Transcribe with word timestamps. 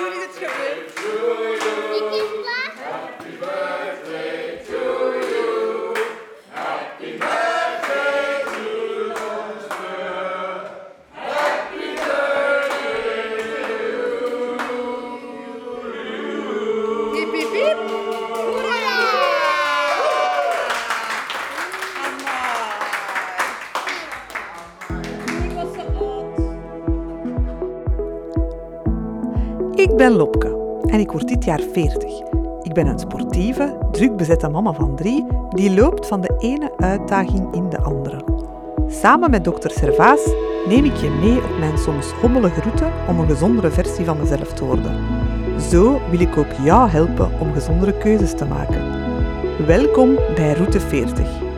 Julie 0.00 0.20
het 0.20 0.36
gebeurt. 0.38 0.98
Ik 1.44 1.49
ben 30.00 30.12
Lopke 30.12 30.80
en 30.86 31.00
ik 31.00 31.10
word 31.10 31.28
dit 31.28 31.44
jaar 31.44 31.60
40. 31.72 32.20
Ik 32.62 32.72
ben 32.72 32.86
een 32.86 32.98
sportieve, 32.98 33.78
druk 33.90 34.16
bezette 34.16 34.48
mama 34.48 34.72
van 34.72 34.96
drie 34.96 35.26
die 35.50 35.74
loopt 35.74 36.06
van 36.06 36.20
de 36.20 36.36
ene 36.38 36.72
uitdaging 36.76 37.54
in 37.54 37.68
de 37.68 37.80
andere. 37.80 38.24
Samen 38.88 39.30
met 39.30 39.44
dokter 39.44 39.70
Servaas 39.70 40.32
neem 40.68 40.84
ik 40.84 40.96
je 40.96 41.10
mee 41.10 41.36
op 41.36 41.58
mijn 41.58 41.78
soms 41.78 42.12
hommelige 42.12 42.60
route 42.60 42.90
om 43.08 43.18
een 43.18 43.28
gezondere 43.28 43.70
versie 43.70 44.04
van 44.04 44.18
mezelf 44.18 44.52
te 44.52 44.64
worden. 44.64 44.98
Zo 45.70 46.00
wil 46.10 46.20
ik 46.20 46.36
ook 46.36 46.52
jou 46.64 46.88
helpen 46.88 47.30
om 47.40 47.52
gezondere 47.52 47.98
keuzes 47.98 48.34
te 48.34 48.44
maken. 48.44 48.82
Welkom 49.66 50.14
bij 50.34 50.52
Route 50.52 50.80
40. 50.80 51.49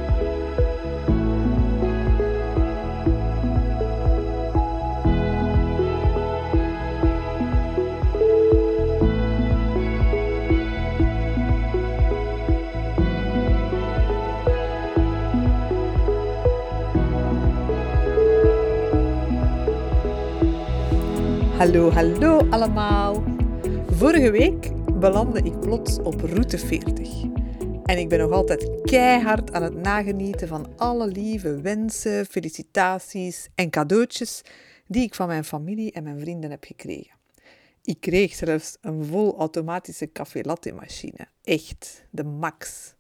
Hallo, 21.62 21.91
hallo 21.91 22.48
allemaal. 22.50 23.24
Vorige 23.91 24.30
week 24.30 24.70
belandde 24.98 25.42
ik 25.42 25.60
plots 25.60 25.98
op 25.98 26.20
route 26.20 26.58
40. 26.58 27.22
En 27.84 27.98
ik 27.98 28.08
ben 28.08 28.19
nog 28.19 28.30
altijd 28.30 28.80
keihard 28.82 29.52
aan 29.52 29.62
het 29.62 29.74
nagenieten 29.74 30.48
van 30.48 30.72
alle 30.77 31.06
lieve 31.06 31.60
wensen, 31.60 32.27
felicitaties 32.27 33.48
en 33.54 33.70
cadeautjes 33.70 34.42
die 34.86 35.02
ik 35.02 35.14
van 35.14 35.27
mijn 35.27 35.44
familie 35.44 35.92
en 35.92 36.02
mijn 36.02 36.20
vrienden 36.20 36.50
heb 36.50 36.64
gekregen. 36.64 37.16
Ik 37.82 38.00
kreeg 38.00 38.34
zelfs 38.34 38.76
een 38.80 39.04
vol 39.04 39.38
automatische 39.38 40.12
café 40.12 40.41
latte 40.42 40.72
machine. 40.72 41.26
Echt, 41.42 42.04
de 42.10 42.24
max. 42.24 42.94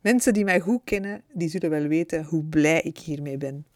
Mensen 0.00 0.32
die 0.32 0.44
mij 0.44 0.60
goed 0.60 0.80
kennen, 0.84 1.22
die 1.32 1.48
zullen 1.48 1.70
wel 1.70 1.86
weten 1.86 2.24
hoe 2.24 2.44
blij 2.44 2.80
ik 2.80 2.98
hiermee 2.98 3.36
ben. 3.36 3.66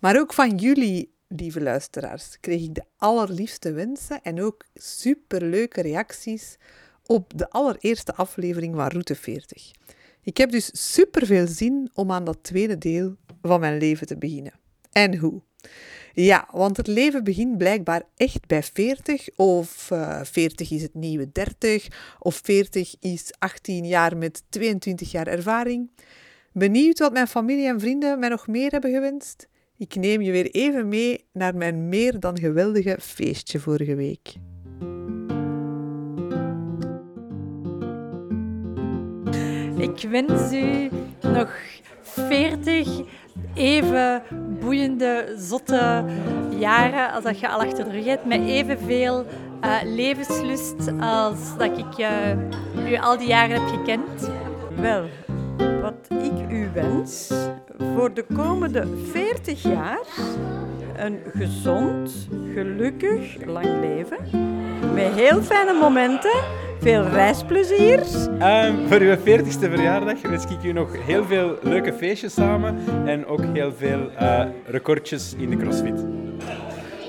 Maar 0.00 0.18
ook 0.18 0.32
van 0.32 0.56
jullie, 0.56 1.18
lieve 1.36 1.60
luisteraars, 1.60 2.36
kreeg 2.40 2.62
ik 2.62 2.74
de 2.74 2.84
allerliefste 2.96 3.72
wensen 3.72 4.22
en 4.22 4.42
ook 4.42 4.64
superleuke 4.74 5.80
reacties 5.80 6.56
op 7.06 7.32
de 7.36 7.50
allereerste 7.50 8.14
aflevering 8.14 8.74
van 8.74 8.86
Route 8.86 9.14
40. 9.14 9.70
Ik 10.22 10.36
heb 10.36 10.50
dus 10.50 10.94
superveel 10.94 11.46
zin 11.46 11.90
om 11.94 12.10
aan 12.12 12.24
dat 12.24 12.38
tweede 12.42 12.78
deel 12.78 13.16
van 13.42 13.60
mijn 13.60 13.78
leven 13.78 14.06
te 14.06 14.18
beginnen. 14.18 14.52
En 14.92 15.16
hoe? 15.16 15.42
Ja, 16.12 16.48
want 16.50 16.76
het 16.76 16.86
leven 16.86 17.24
begint 17.24 17.58
blijkbaar 17.58 18.02
echt 18.16 18.46
bij 18.46 18.62
40, 18.62 19.28
of 19.36 19.90
eh 19.90 20.20
40 20.22 20.70
is 20.70 20.82
het 20.82 20.94
nieuwe 20.94 21.32
30, 21.32 22.16
of 22.18 22.40
40 22.42 22.94
is 23.00 23.32
18 23.38 23.86
jaar 23.86 24.16
met 24.16 24.42
22 24.48 25.10
jaar 25.10 25.26
ervaring. 25.26 25.90
Benieuwd 26.52 26.98
wat 26.98 27.12
mijn 27.12 27.28
familie 27.28 27.66
en 27.66 27.80
vrienden 27.80 28.18
mij 28.18 28.28
nog 28.28 28.46
meer 28.46 28.70
hebben 28.70 28.92
gewenst? 28.92 29.48
Ik 29.80 29.94
neem 29.94 30.20
je 30.20 30.32
weer 30.32 30.50
even 30.50 30.88
mee 30.88 31.24
naar 31.32 31.56
mijn 31.56 31.88
meer 31.88 32.20
dan 32.20 32.38
geweldige 32.38 32.96
feestje 33.00 33.60
vorige 33.60 33.94
week. 33.94 34.34
Ik 39.76 40.08
wens 40.10 40.52
u 40.52 40.88
nog 41.22 41.52
40 42.00 43.00
even 43.54 44.22
boeiende, 44.60 45.34
zotte 45.38 46.04
jaren 46.58 47.12
als 47.12 47.24
dat 47.24 47.40
je 47.40 47.48
al 47.48 47.60
achter 47.60 47.84
de 47.84 47.90
rug 47.90 48.04
hebt, 48.04 48.24
met 48.24 48.40
evenveel 48.40 49.26
eh, 49.60 49.76
levenslust 49.84 50.92
als 51.00 51.56
dat 51.58 51.78
ik 51.78 51.98
eh, 51.98 52.90
u 52.90 52.96
al 52.96 53.18
die 53.18 53.28
jaren 53.28 53.60
heb 53.60 53.78
gekend. 53.78 54.30
Wel, 54.80 55.08
wat 55.80 56.22
ik 56.22 56.50
u 56.50 56.70
wens 56.74 57.30
voor 57.78 58.14
de 58.14 58.24
komende 58.34 58.86
40 59.10 59.62
jaar 59.62 60.06
een 60.96 61.18
gezond, 61.34 62.28
gelukkig, 62.54 63.44
lang 63.46 63.80
leven. 63.80 64.16
Met 64.94 65.12
heel 65.14 65.42
fijne 65.42 65.72
momenten, 65.72 66.42
veel 66.80 67.02
reisplezier. 67.02 68.00
Ehm, 68.38 68.74
voor 68.88 69.00
uw 69.00 69.16
40ste 69.16 69.70
verjaardag 69.70 70.22
wens 70.22 70.44
ik 70.44 70.62
u 70.64 70.72
nog 70.72 71.04
heel 71.06 71.24
veel 71.24 71.58
leuke 71.62 71.92
feestjes 71.92 72.34
samen 72.34 72.78
en 73.06 73.26
ook 73.26 73.44
heel 73.52 73.72
veel 73.72 74.10
eh, 74.10 74.44
recordjes 74.66 75.34
in 75.36 75.50
de 75.50 75.56
crossfit. 75.56 76.04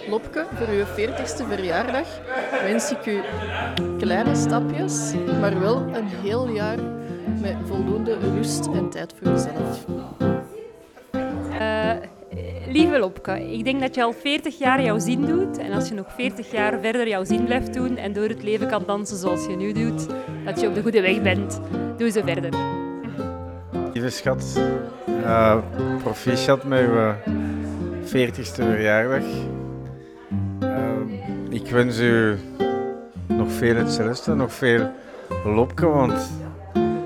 Lopke, 0.09 0.45
voor 0.55 0.67
uw 0.67 0.83
40ste 0.83 1.47
verjaardag 1.47 2.07
wens 2.63 2.91
ik 2.91 3.05
u 3.05 3.21
kleine 3.97 4.35
stapjes, 4.35 5.13
maar 5.39 5.59
wel 5.59 5.77
een 5.77 6.07
heel 6.07 6.49
jaar 6.49 6.77
met 7.41 7.55
voldoende 7.65 8.17
rust 8.35 8.67
en 8.73 8.89
tijd 8.89 9.13
voor 9.17 9.31
jezelf. 9.31 9.85
Eh, 12.71 12.77
lieve 12.77 12.99
Lopke, 12.99 13.51
ik 13.51 13.63
denk 13.63 13.81
dat 13.81 13.95
je 13.95 14.03
al 14.03 14.13
40 14.13 14.57
jaar 14.57 14.81
jouw 14.81 14.99
zin 14.99 15.25
doet. 15.25 15.57
En 15.57 15.71
als 15.71 15.87
je 15.87 15.93
nog 15.93 16.05
40 16.15 16.51
jaar 16.51 16.79
verder 16.79 17.07
jouw 17.07 17.23
zin 17.23 17.43
blijft 17.43 17.73
doen 17.73 17.97
en 17.97 18.13
door 18.13 18.27
het 18.27 18.43
leven 18.43 18.67
kan 18.67 18.83
dansen 18.85 19.17
zoals 19.17 19.45
je 19.45 19.55
nu 19.55 19.71
doet, 19.71 20.07
dat 20.45 20.59
je 20.59 20.67
op 20.67 20.75
de 20.75 20.81
goede 20.81 21.01
weg 21.01 21.21
bent. 21.21 21.61
Doe 21.97 22.11
zo 22.11 22.21
verder. 22.25 22.53
Lieve 23.93 24.09
schat, 24.09 24.61
eh, 25.05 25.57
proficiat 26.03 26.63
met 26.63 26.79
uw 26.79 27.13
40ste 28.03 28.63
verjaardag. 28.63 29.23
Eh, 30.59 30.69
ik 31.49 31.69
wens 31.69 31.99
u 31.99 32.37
nog 33.27 33.51
veel 33.51 33.75
hetzelfde, 33.75 34.35
nog 34.35 34.53
veel 34.53 34.91
lopke, 35.45 35.87
want 35.87 36.31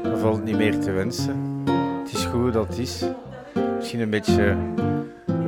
er 0.04 0.18
valt 0.18 0.44
niet 0.44 0.58
meer 0.58 0.80
te 0.80 0.92
wensen. 0.92 1.64
Het 2.04 2.14
is 2.14 2.25
goed 2.25 2.54
dat 2.54 2.68
het 2.68 2.78
is. 2.78 3.04
Misschien 3.75 4.00
een 4.00 4.09
beetje 4.09 4.56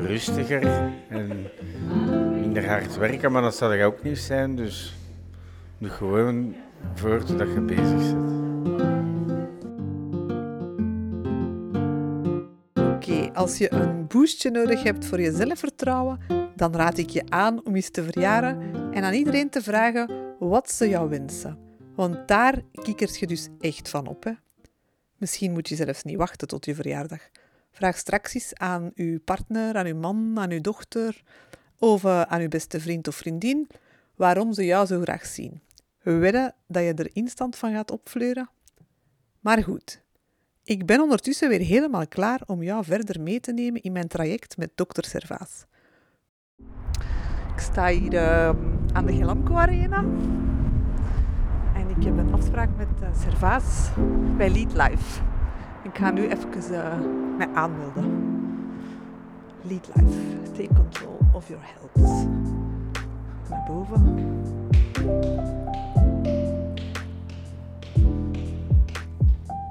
rustiger 0.07 0.91
en 1.09 1.49
minder 2.33 2.67
hard 2.69 2.97
werken, 2.97 3.31
maar 3.31 3.41
dat 3.41 3.55
zal 3.55 3.71
er 3.71 3.85
ook 3.85 4.03
niet 4.03 4.17
zijn. 4.17 4.55
Dus 4.55 4.95
doe 5.77 5.89
gewoon 5.89 6.55
voort 6.93 7.37
dat 7.37 7.47
je 7.53 7.59
bezig 7.61 8.13
bent. 8.13 8.45
Oké, 12.95 13.29
als 13.33 13.57
je 13.57 13.73
een 13.73 14.07
boostje 14.07 14.49
nodig 14.49 14.83
hebt 14.83 15.05
voor 15.05 15.21
je 15.21 15.31
zelfvertrouwen, 15.31 16.19
dan 16.55 16.75
raad 16.75 16.97
ik 16.97 17.09
je 17.09 17.23
aan 17.29 17.65
om 17.65 17.75
eens 17.75 17.89
te 17.89 18.03
verjaren 18.03 18.61
en 18.93 19.03
aan 19.03 19.13
iedereen 19.13 19.49
te 19.49 19.61
vragen 19.61 20.11
wat 20.39 20.71
ze 20.71 20.89
jou 20.89 21.09
wensen. 21.09 21.57
Want 21.95 22.27
daar 22.27 22.61
kikkert 22.71 23.19
je 23.19 23.27
dus 23.27 23.47
echt 23.59 23.89
van 23.89 24.07
op. 24.07 24.35
Misschien 25.17 25.51
moet 25.51 25.69
je 25.69 25.75
zelfs 25.75 26.03
niet 26.03 26.17
wachten 26.17 26.47
tot 26.47 26.65
je 26.65 26.75
verjaardag. 26.75 27.29
Vraag 27.77 27.97
straks 27.97 28.33
eens 28.33 28.55
aan 28.55 28.91
uw 28.95 29.19
partner, 29.19 29.75
aan 29.75 29.85
uw 29.85 29.95
man, 29.95 30.39
aan 30.39 30.51
uw 30.51 30.61
dochter 30.61 31.21
of 31.79 32.03
eh, 32.03 32.21
aan 32.21 32.41
uw 32.41 32.47
beste 32.47 32.79
vriend 32.79 33.07
of 33.07 33.15
vriendin 33.15 33.67
waarom 34.15 34.53
ze 34.53 34.65
jou 34.65 34.85
zo 34.85 35.01
graag 35.01 35.25
zien. 35.25 35.61
We 36.01 36.11
wedden 36.11 36.53
dat 36.67 36.83
je 36.83 36.93
er 36.93 37.09
instant 37.13 37.55
van 37.55 37.71
gaat 37.73 37.91
opfleuren. 37.91 38.49
Maar 39.39 39.63
goed, 39.63 40.01
ik 40.63 40.85
ben 40.85 41.01
ondertussen 41.01 41.49
weer 41.49 41.59
helemaal 41.59 42.07
klaar 42.07 42.41
om 42.45 42.63
jou 42.63 42.83
verder 42.83 43.21
mee 43.21 43.39
te 43.39 43.53
nemen 43.53 43.81
in 43.81 43.91
mijn 43.91 44.07
traject 44.07 44.57
met 44.57 44.71
dokter 44.75 45.05
Servaas. 45.05 45.65
Ik 47.53 47.59
sta 47.59 47.87
hier 47.87 48.13
eh, 48.13 48.49
aan 48.93 49.05
de 49.05 49.13
Gelamco 49.13 49.53
Arena. 49.53 50.05
En 51.73 51.89
ik 51.97 52.03
heb 52.03 52.17
een 52.17 52.33
afspraak 52.33 52.69
met 52.77 53.01
eh, 53.01 53.09
Servaas 53.21 53.89
bij 54.37 54.49
Lead 54.49 54.73
Life. 54.73 55.35
Ik 55.87 55.97
ga 55.97 56.11
nu 56.11 56.27
even 56.27 56.53
eh, 56.53 56.99
mij 57.37 57.47
aanmelden. 57.53 58.05
Lead 59.61 59.89
Life. 59.93 60.51
Take 60.51 60.73
control 60.73 61.17
of 61.33 61.47
your 61.47 61.63
health. 61.63 62.27
Naar 63.49 63.63
boven. 63.67 64.25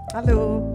Hallo. 0.06 0.72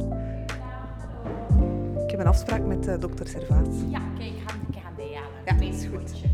Ik 2.03 2.11
heb 2.11 2.19
een 2.19 2.27
afspraak 2.27 2.65
met 2.65 2.87
eh, 2.87 2.99
dokter 2.99 3.27
Servaas. 3.27 3.67
Ja, 3.89 3.99
kijk, 4.17 4.33
ga 4.45 4.55
ik 4.69 4.81
gaan 4.83 4.93
bijhalen. 4.95 5.29
Ja, 5.45 5.59
is 5.59 5.85
goed. 5.85 6.29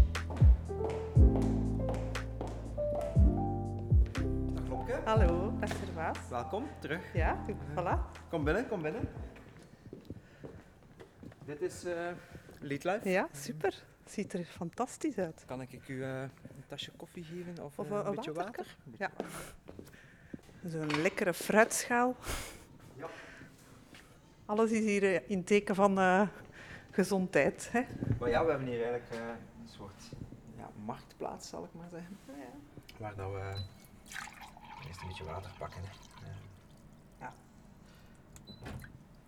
Lopke. 4.87 5.05
Hallo, 5.05 5.53
dag 5.59 5.69
Servaas. 5.69 6.17
Welkom 6.29 6.67
terug. 6.79 7.13
Ja, 7.13 7.43
voilà. 7.75 7.99
Kom 8.29 8.43
binnen, 8.43 8.67
kom 8.67 8.81
binnen. 8.81 9.09
Dit 11.45 11.61
is 11.61 11.85
uh. 11.85 13.03
Ja, 13.03 13.27
super. 13.31 13.83
Ziet 14.05 14.33
er 14.33 14.43
fantastisch 14.43 15.17
uit. 15.17 15.43
Kan 15.45 15.61
ik 15.61 15.87
u 15.87 15.93
uh, 15.93 16.21
een 16.21 16.63
tasje 16.67 16.91
koffie 16.91 17.23
geven 17.23 17.63
of, 17.63 17.79
of 17.79 17.89
uh, 17.89 17.91
een, 17.91 18.07
een 18.07 18.15
beetje 18.15 18.33
water? 18.33 18.75
Ja. 18.97 19.11
Zo'n 20.65 21.01
lekkere 21.01 21.33
fruitschaal. 21.33 22.15
Ja. 22.95 23.07
Alles 24.45 24.71
is 24.71 24.79
hier 24.85 25.29
in 25.29 25.43
teken 25.43 25.75
van 25.75 26.29
gezondheid. 26.91 27.69
Hè? 27.71 27.81
Maar 28.19 28.29
ja, 28.29 28.43
we 28.43 28.49
hebben 28.49 28.67
hier 28.67 28.83
eigenlijk 28.83 29.21
een 29.61 29.69
soort 29.69 30.09
ja, 30.57 30.69
marktplaats, 30.85 31.49
zal 31.49 31.63
ik 31.63 31.73
maar 31.73 31.89
zeggen. 31.91 32.17
Ja, 32.27 32.33
ja. 32.33 32.49
Waar 32.97 33.15
dat 33.15 33.31
we 33.31 33.53
eerst 34.87 35.01
een 35.01 35.07
beetje 35.07 35.23
water 35.23 35.51
pakken. 35.57 35.81
Hè. 35.83 36.29
Ja. 37.19 37.33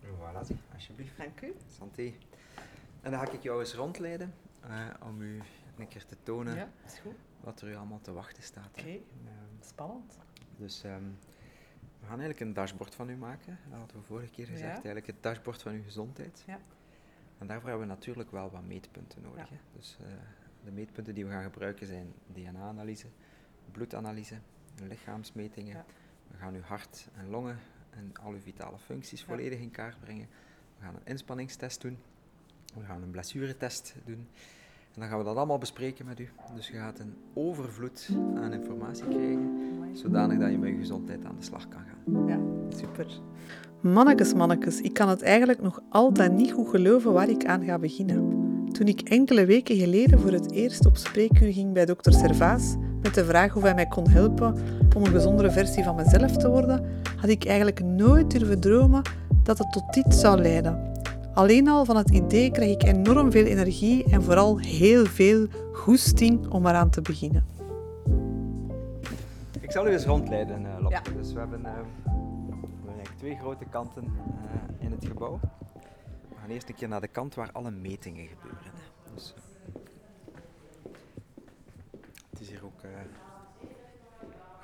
Voilà, 0.02 0.46
zie, 0.46 0.56
alsjeblieft. 0.74 1.16
Dank 1.16 1.40
u. 1.40 1.54
Santé. 1.78 2.12
En 3.00 3.10
dan 3.10 3.20
ga 3.20 3.32
ik 3.32 3.42
jou 3.42 3.60
eens 3.60 3.74
rondleiden 3.74 4.34
uh, 4.66 4.86
om 5.02 5.20
u 5.20 5.42
een 5.78 5.88
keer 5.88 6.06
te 6.06 6.16
tonen 6.22 6.54
ja, 6.54 6.70
is 6.86 6.98
goed. 6.98 7.14
wat 7.40 7.60
er 7.60 7.68
u 7.68 7.74
allemaal 7.76 8.00
te 8.00 8.12
wachten 8.12 8.42
staat. 8.42 8.68
Oké, 8.68 8.80
okay. 8.80 8.94
uh, 9.24 9.30
spannend. 9.60 10.18
Dus 10.56 10.84
um, 10.84 11.18
we 12.00 12.06
gaan 12.06 12.20
eigenlijk 12.20 12.40
een 12.40 12.52
dashboard 12.52 12.94
van 12.94 13.08
u 13.08 13.16
maken. 13.16 13.58
Dat 13.68 13.78
hadden 13.78 13.96
we 13.96 14.02
vorige 14.02 14.30
keer 14.30 14.46
gezegd. 14.46 14.62
Ja. 14.62 14.72
Eigenlijk 14.72 15.06
het 15.06 15.22
dashboard 15.22 15.62
van 15.62 15.72
uw 15.72 15.82
gezondheid. 15.82 16.42
Ja. 16.46 16.60
En 17.38 17.46
daarvoor 17.46 17.68
hebben 17.68 17.88
we 17.88 17.94
natuurlijk 17.94 18.30
wel 18.30 18.50
wat 18.50 18.64
meetpunten 18.64 19.22
nodig. 19.22 19.48
Ja. 19.48 19.54
Hè? 19.54 19.60
Dus 19.76 19.96
uh, 20.00 20.06
de 20.64 20.70
meetpunten 20.70 21.14
die 21.14 21.24
we 21.24 21.30
gaan 21.30 21.42
gebruiken 21.42 21.86
zijn 21.86 22.12
DNA-analyse, 22.26 23.06
bloedanalyse, 23.72 24.38
lichaamsmetingen. 24.88 25.76
Ja. 25.76 25.84
We 26.30 26.36
gaan 26.36 26.54
uw 26.54 26.62
hart 26.62 27.08
en 27.16 27.30
longen 27.30 27.58
en 27.90 28.12
al 28.22 28.32
uw 28.32 28.40
vitale 28.40 28.78
functies 28.78 29.24
volledig 29.24 29.58
in 29.58 29.70
kaart 29.70 30.00
brengen. 30.00 30.28
We 30.78 30.84
gaan 30.84 30.94
een 30.94 31.12
inspanningstest 31.12 31.80
doen. 31.80 31.98
We 32.74 32.84
gaan 32.84 33.02
een 33.02 33.10
blessuretest 33.10 33.94
doen. 34.04 34.28
En 34.94 35.00
dan 35.00 35.08
gaan 35.08 35.18
we 35.18 35.24
dat 35.24 35.36
allemaal 35.36 35.58
bespreken 35.58 36.06
met 36.06 36.20
u. 36.20 36.28
Dus 36.54 36.68
je 36.68 36.76
gaat 36.76 36.98
een 36.98 37.14
overvloed 37.34 38.08
aan 38.36 38.52
informatie 38.52 39.08
krijgen, 39.08 39.60
zodanig 39.92 40.38
dat 40.38 40.50
je 40.50 40.58
met 40.58 40.68
je 40.68 40.76
gezondheid 40.76 41.24
aan 41.24 41.36
de 41.36 41.44
slag 41.44 41.68
kan 41.68 41.80
gaan. 41.80 42.26
Ja, 42.28 42.38
super. 42.76 43.06
Mannekes, 43.80 44.34
mannekes, 44.34 44.80
ik 44.80 44.94
kan 44.94 45.08
het 45.08 45.22
eigenlijk 45.22 45.60
nog 45.60 45.80
altijd 45.88 46.32
niet 46.32 46.52
goed 46.52 46.68
geloven 46.68 47.12
waar 47.12 47.28
ik 47.28 47.44
aan 47.44 47.64
ga 47.64 47.78
beginnen. 47.78 48.38
Toen 48.72 48.86
ik 48.86 49.00
enkele 49.00 49.44
weken 49.44 49.76
geleden 49.76 50.20
voor 50.20 50.32
het 50.32 50.52
eerst 50.52 50.86
op 50.86 50.96
spreekuur 50.96 51.52
ging 51.52 51.72
bij 51.72 51.84
dokter 51.84 52.12
Servaas 52.12 52.76
met 53.02 53.14
de 53.14 53.24
vraag 53.24 53.56
of 53.56 53.62
hij 53.62 53.74
mij 53.74 53.86
kon 53.86 54.08
helpen 54.08 54.54
om 54.96 55.04
een 55.04 55.12
gezondere 55.12 55.50
versie 55.50 55.84
van 55.84 55.94
mezelf 55.94 56.36
te 56.36 56.48
worden, 56.48 56.84
had 57.16 57.30
ik 57.30 57.44
eigenlijk 57.44 57.84
nooit 57.84 58.30
durven 58.30 58.60
dromen 58.60 59.02
dat 59.42 59.58
het 59.58 59.72
tot 59.72 59.92
dit 59.92 60.14
zou 60.14 60.40
leiden. 60.40 60.88
Alleen 61.34 61.68
al 61.68 61.84
van 61.84 61.96
het 61.96 62.10
idee 62.10 62.50
krijg 62.50 62.70
ik 62.70 62.82
enorm 62.82 63.30
veel 63.30 63.44
energie 63.44 64.04
en 64.04 64.22
vooral 64.22 64.58
heel 64.58 65.04
veel 65.04 65.46
goesting 65.72 66.48
om 66.48 66.66
eraan 66.66 66.90
te 66.90 67.02
beginnen. 67.02 67.46
Ik 69.60 69.76
zal 69.76 69.86
u 69.86 69.90
eens 69.90 70.04
rondleiden, 70.04 70.66
Lotte. 70.80 71.10
Ja. 71.10 71.16
Dus 71.16 71.32
we 71.32 71.38
hebben, 71.38 71.60
uh, 71.60 71.64
we 72.84 72.90
hebben 72.90 73.16
twee 73.16 73.36
grote 73.36 73.64
kanten 73.64 74.04
uh, 74.04 74.84
in 74.84 74.90
het 74.90 75.06
gebouw. 75.06 75.40
We 76.28 76.34
gaan 76.40 76.50
eerst 76.50 76.68
een 76.68 76.74
keer 76.74 76.88
naar 76.88 77.00
de 77.00 77.08
kant 77.08 77.34
waar 77.34 77.50
alle 77.52 77.70
metingen 77.70 78.26
gebeuren. 78.26 78.72
Dus, 79.14 79.34
het 82.30 82.40
is 82.40 82.48
hier 82.48 82.64
ook 82.64 82.80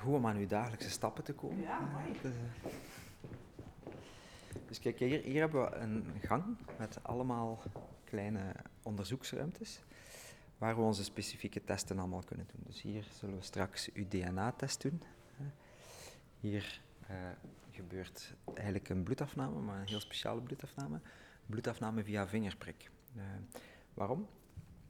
goed 0.07 0.15
om 0.15 0.27
aan 0.27 0.37
uw 0.37 0.47
dagelijkse 0.47 0.89
stappen 0.89 1.23
te 1.23 1.33
komen. 1.33 1.61
Ja, 1.61 1.79
mooi. 1.79 2.35
Dus 4.67 4.79
kijk, 4.79 4.99
hier, 4.99 5.21
hier 5.21 5.39
hebben 5.39 5.61
we 5.61 5.75
een 5.75 6.05
gang 6.21 6.43
met 6.77 7.03
allemaal 7.03 7.61
kleine 8.03 8.55
onderzoeksruimtes 8.83 9.79
waar 10.57 10.75
we 10.75 10.81
onze 10.81 11.03
specifieke 11.03 11.63
testen 11.63 11.99
allemaal 11.99 12.23
kunnen 12.23 12.47
doen. 12.53 12.61
Dus 12.65 12.81
hier 12.81 13.03
zullen 13.13 13.35
we 13.35 13.43
straks 13.43 13.91
uw 13.93 14.07
DNA-test 14.07 14.81
doen. 14.81 15.01
Hier 16.39 16.81
uh, 17.09 17.15
gebeurt 17.71 18.33
eigenlijk 18.53 18.89
een 18.89 19.03
bloedafname, 19.03 19.59
maar 19.59 19.79
een 19.79 19.87
heel 19.87 19.99
speciale 19.99 20.41
bloedafname. 20.41 20.99
Bloedafname 21.45 22.03
via 22.03 22.27
vingerprik. 22.27 22.89
Uh, 23.15 23.23
waarom? 23.93 24.27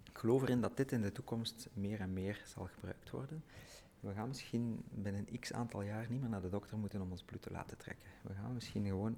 Ik 0.09 0.17
geloof 0.17 0.41
erin 0.41 0.61
dat 0.61 0.77
dit 0.77 0.91
in 0.91 1.01
de 1.01 1.11
toekomst 1.11 1.69
meer 1.73 1.99
en 1.99 2.13
meer 2.13 2.41
zal 2.45 2.65
gebruikt 2.65 3.09
worden. 3.09 3.43
We 3.99 4.13
gaan 4.13 4.27
misschien 4.27 4.83
binnen 4.89 5.39
x 5.39 5.53
aantal 5.53 5.81
jaar 5.81 6.05
niet 6.09 6.21
meer 6.21 6.29
naar 6.29 6.41
de 6.41 6.49
dokter 6.49 6.77
moeten 6.77 7.01
om 7.01 7.11
ons 7.11 7.23
bloed 7.23 7.41
te 7.41 7.51
laten 7.51 7.77
trekken. 7.77 8.07
We 8.21 8.33
gaan 8.33 8.53
misschien 8.53 8.85
gewoon 8.85 9.15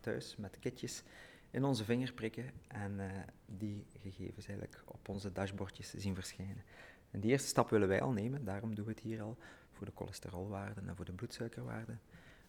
thuis 0.00 0.36
met 0.36 0.58
kitjes 0.58 1.02
in 1.50 1.64
onze 1.64 1.84
vinger 1.84 2.12
prikken 2.12 2.50
en 2.68 2.92
uh, 2.98 3.10
die 3.46 3.86
gegevens 3.98 4.46
eigenlijk 4.46 4.82
op 4.84 5.08
onze 5.08 5.32
dashboardjes 5.32 5.94
zien 5.94 6.14
verschijnen. 6.14 6.62
En 7.10 7.20
die 7.20 7.30
eerste 7.30 7.48
stap 7.48 7.70
willen 7.70 7.88
wij 7.88 8.00
al 8.00 8.12
nemen, 8.12 8.44
daarom 8.44 8.74
doen 8.74 8.84
we 8.84 8.90
het 8.90 9.00
hier 9.00 9.22
al, 9.22 9.36
voor 9.70 9.86
de 9.86 9.92
cholesterolwaarden 9.94 10.88
en 10.88 10.96
voor 10.96 11.04
de 11.04 11.12
bloedsuikerwaarden. 11.12 12.00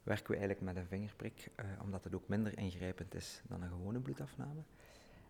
Werken 0.03 0.31
we 0.31 0.37
eigenlijk 0.37 0.65
met 0.65 0.75
een 0.75 0.87
vingerprik, 0.87 1.51
uh, 1.59 1.65
omdat 1.81 2.03
het 2.03 2.15
ook 2.15 2.27
minder 2.27 2.57
ingrijpend 2.57 3.15
is 3.15 3.41
dan 3.47 3.61
een 3.61 3.69
gewone 3.69 3.99
bloedafname. 3.99 4.61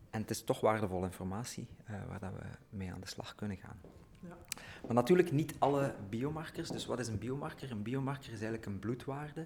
En 0.10 0.22
het 0.22 0.30
is 0.30 0.44
toch 0.44 0.60
waardevolle 0.60 1.06
informatie 1.06 1.68
uh, 1.90 2.08
waar 2.08 2.20
dat 2.20 2.34
we 2.34 2.46
mee 2.70 2.92
aan 2.92 3.02
de 3.02 3.08
slag 3.08 3.36
kunnen 3.36 3.58
gaan. 3.58 3.82
Ja. 4.22 4.38
Maar 4.86 4.94
natuurlijk 4.94 5.32
niet 5.32 5.56
alle 5.60 5.96
biomarkers. 6.10 6.70
Dus 6.70 6.86
wat 6.86 7.00
is 7.00 7.08
een 7.08 7.18
biomarker? 7.18 7.72
Een 7.72 7.82
biomarker 7.82 8.26
is 8.26 8.42
eigenlijk 8.42 8.66
een 8.66 8.80
bloedwaarde, 8.80 9.46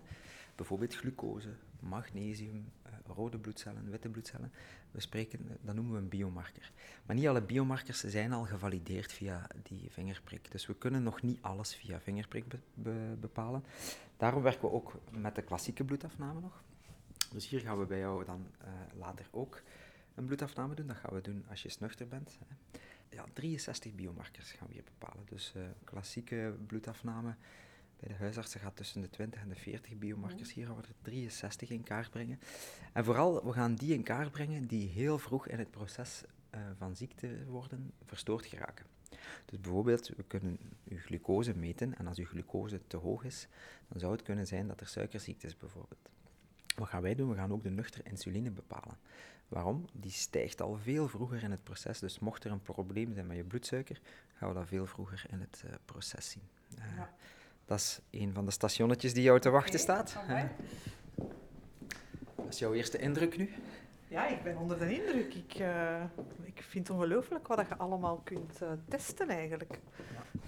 bijvoorbeeld 0.56 0.96
glucose, 0.96 1.50
magnesium, 1.80 2.72
uh, 2.88 2.94
rode 3.16 3.38
bloedcellen, 3.38 3.90
witte 3.90 4.10
bloedcellen. 4.10 4.52
We 4.92 5.02
spreken, 5.02 5.58
dat 5.62 5.76
noemen 5.76 5.94
we 5.94 6.00
een 6.00 6.10
biomarker. 6.10 6.72
Maar 7.06 7.16
niet 7.16 7.28
alle 7.28 7.42
biomarkers 7.42 8.00
zijn 8.04 8.34
al 8.34 8.46
gevalideerd 8.46 9.14
via 9.14 9.48
die 9.64 9.88
vingerprik. 9.90 10.52
Dus 10.52 10.66
we 10.66 10.76
kunnen 10.76 11.04
nog 11.04 11.22
niet 11.22 11.38
alles 11.42 11.76
via 11.76 12.00
vingerprik 12.00 12.48
be 12.48 12.60
be 12.74 13.16
bepalen. 13.20 13.64
Daarom 14.18 14.42
werken 14.42 14.62
we 14.62 14.74
ook 14.74 14.94
met 15.10 15.36
de 15.36 15.42
klassieke 15.42 15.84
bloedafname 15.84 16.40
nog. 16.40 16.64
Dus 17.32 17.48
hier 17.48 17.60
gaan 17.60 17.80
we 17.80 17.86
bij 17.86 18.00
jou 18.00 18.26
dan 18.26 18.48
uh, 18.62 18.68
later 19.00 19.28
ook 19.32 19.62
een 20.16 20.26
bloedafname 20.26 20.76
doen. 20.76 20.88
Dat 20.88 20.96
gaan 20.96 21.14
we 21.14 21.22
doen 21.22 21.46
als 21.50 21.64
je 21.64 21.76
nuchter 21.80 22.08
bent. 22.08 22.38
Hè. 22.40 22.80
Ja, 23.10 23.26
63 23.34 23.94
biomarkers 23.94 24.52
gaan 24.52 24.68
we 24.68 24.74
hier 24.74 24.84
bepalen. 24.84 25.26
Dus 25.26 25.54
uh, 25.58 25.64
klassieke 25.84 26.56
bloedafname 26.68 27.36
bij 28.00 28.08
de 28.10 28.16
huisartsen 28.16 28.60
gaat 28.60 28.76
tussen 28.76 29.02
de 29.02 29.10
20 29.10 29.42
en 29.42 29.50
de 29.50 29.56
40 29.56 29.98
biomarkers. 29.98 30.54
Hier 30.54 30.66
gaan 30.66 30.76
we 30.76 30.82
er 30.82 30.94
63 31.02 31.70
in 31.70 31.84
kaart 31.84 32.10
brengen. 32.10 32.40
En 32.94 33.06
vooral, 33.06 33.46
we 33.46 33.54
gaan 33.54 33.76
die 33.76 33.94
in 33.94 34.04
kaart 34.04 34.32
brengen 34.32 34.68
die 34.68 34.88
heel 34.88 35.20
vroeg 35.20 35.48
in 35.48 35.60
het 35.60 35.72
proces 35.72 36.24
uh, 36.56 36.62
van 36.78 36.96
ziekte 36.96 37.46
worden 37.46 37.92
verstoord 38.06 38.46
geraken. 38.46 38.86
Dus 39.46 39.60
bijvoorbeeld, 39.60 40.08
we 40.08 40.24
kunnen 40.24 40.60
uw 40.88 40.98
glucose 40.98 41.56
meten 41.56 41.98
en 41.98 42.08
als 42.08 42.18
uw 42.18 42.26
glucose 42.26 42.82
te 42.88 42.98
hoog 42.98 43.24
is, 43.24 43.48
dan 43.88 44.00
zou 44.00 44.12
het 44.12 44.22
kunnen 44.22 44.48
zijn 44.48 44.68
dat 44.68 44.80
er 44.80 44.88
suikerziekte 44.88 45.48
is 45.48 45.58
bijvoorbeeld. 45.58 46.10
Wat 46.76 46.88
gaan 46.88 47.02
wij 47.02 47.16
doen? 47.16 47.30
We 47.30 47.36
gaan 47.36 47.52
ook 47.52 47.64
de 47.64 47.70
nuchtere 47.70 48.10
insuline 48.10 48.52
bepalen. 48.52 48.98
Waarom? 49.48 49.86
Die 49.94 50.12
stijgt 50.12 50.62
al 50.62 50.78
veel 50.82 51.08
vroeger 51.08 51.44
in 51.44 51.52
het 51.52 51.64
proces. 51.64 52.00
Dus 52.00 52.20
mocht 52.20 52.44
er 52.44 52.52
een 52.52 52.62
probleem 52.62 53.14
zijn 53.14 53.28
met 53.28 53.38
je 53.38 53.44
bloedsuiker, 53.44 54.02
gaan 54.34 54.50
we 54.50 54.56
dat 54.56 54.68
veel 54.68 54.86
vroeger 54.86 55.26
in 55.30 55.40
het 55.40 55.64
uh, 55.66 55.72
proces 55.86 56.30
zien. 56.30 56.44
Uh, 56.80 56.98
ja. 56.98 57.14
Dat 57.66 57.80
is 57.80 58.00
een 58.10 58.34
van 58.34 58.46
de 58.46 58.52
stationnetjes 58.52 59.14
die 59.14 59.24
jou 59.24 59.40
te 59.40 59.50
wachten 59.50 59.80
staat. 59.80 60.18
Uh, 60.30 60.44
dat 62.36 62.48
is 62.50 62.60
jouw 62.60 62.74
eerste 62.74 62.98
indruk 62.98 63.38
nu? 63.38 63.54
Ja, 64.08 64.28
ik 64.28 64.44
ben 64.44 64.58
onder 64.58 64.80
de 64.80 64.96
indruk. 65.02 65.34
Ik, 65.34 65.54
ik 66.44 66.64
vind 66.64 66.88
het 66.88 66.98
ongelooflijk 66.98 67.48
wat 67.48 67.68
je 67.68 67.78
allemaal 67.78 68.22
kunt 68.24 68.60
testen 68.88 69.30
eigenlijk. 69.30 69.80
Ja. 70.14 70.40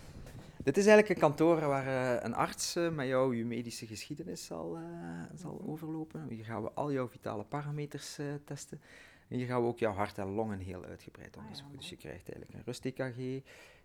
Dit 0.68 0.78
is 0.78 0.86
eigenlijk 0.86 1.16
een 1.16 1.28
kantoor 1.28 1.60
waar 1.60 1.88
uh, 1.88 2.24
een 2.24 2.34
arts 2.34 2.74
met 2.74 3.08
jou 3.08 3.36
je 3.36 3.46
medische 3.46 3.88
geschiedenis 3.88 4.46
zal, 4.46 4.78
zal 5.34 5.62
overlopen. 5.66 6.28
Hier 6.30 6.46
gaan 6.46 6.64
we 6.64 6.72
al 6.72 6.92
jouw 6.92 7.08
vitale 7.08 7.44
parameters 7.44 8.20
testen. 8.44 8.82
En 9.28 9.38
hier 9.38 9.48
gaan 9.48 9.62
we 9.62 9.68
ook 9.68 9.80
jouw 9.80 9.94
hart 9.94 10.18
en 10.18 10.28
longen 10.28 10.60
heel 10.60 10.86
uitgebreid 10.86 11.38
onderzoeken. 11.38 11.66
Ah, 11.66 11.72
ja, 11.74 11.80
dus 11.80 11.90
je 11.90 11.96
krijgt 11.96 12.30
eigenlijk 12.30 12.54
een 12.54 12.64
rust-EKG, 12.66 13.18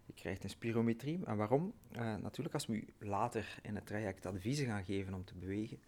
je 0.07 0.13
krijgt 0.15 0.45
een 0.45 0.51
spirometrie. 0.51 1.21
En 1.25 1.37
waarom? 1.37 1.73
natuurlijk, 2.21 2.55
als 2.55 2.67
we 2.67 2.75
u 2.75 2.87
later 2.99 3.59
in 3.63 3.75
het 3.75 3.87
traject 3.87 4.27
adviezen 4.27 4.67
gaan 4.67 4.85
geven 4.85 5.15
om 5.15 5.25
te 5.25 5.35
bewegen, 5.35 5.79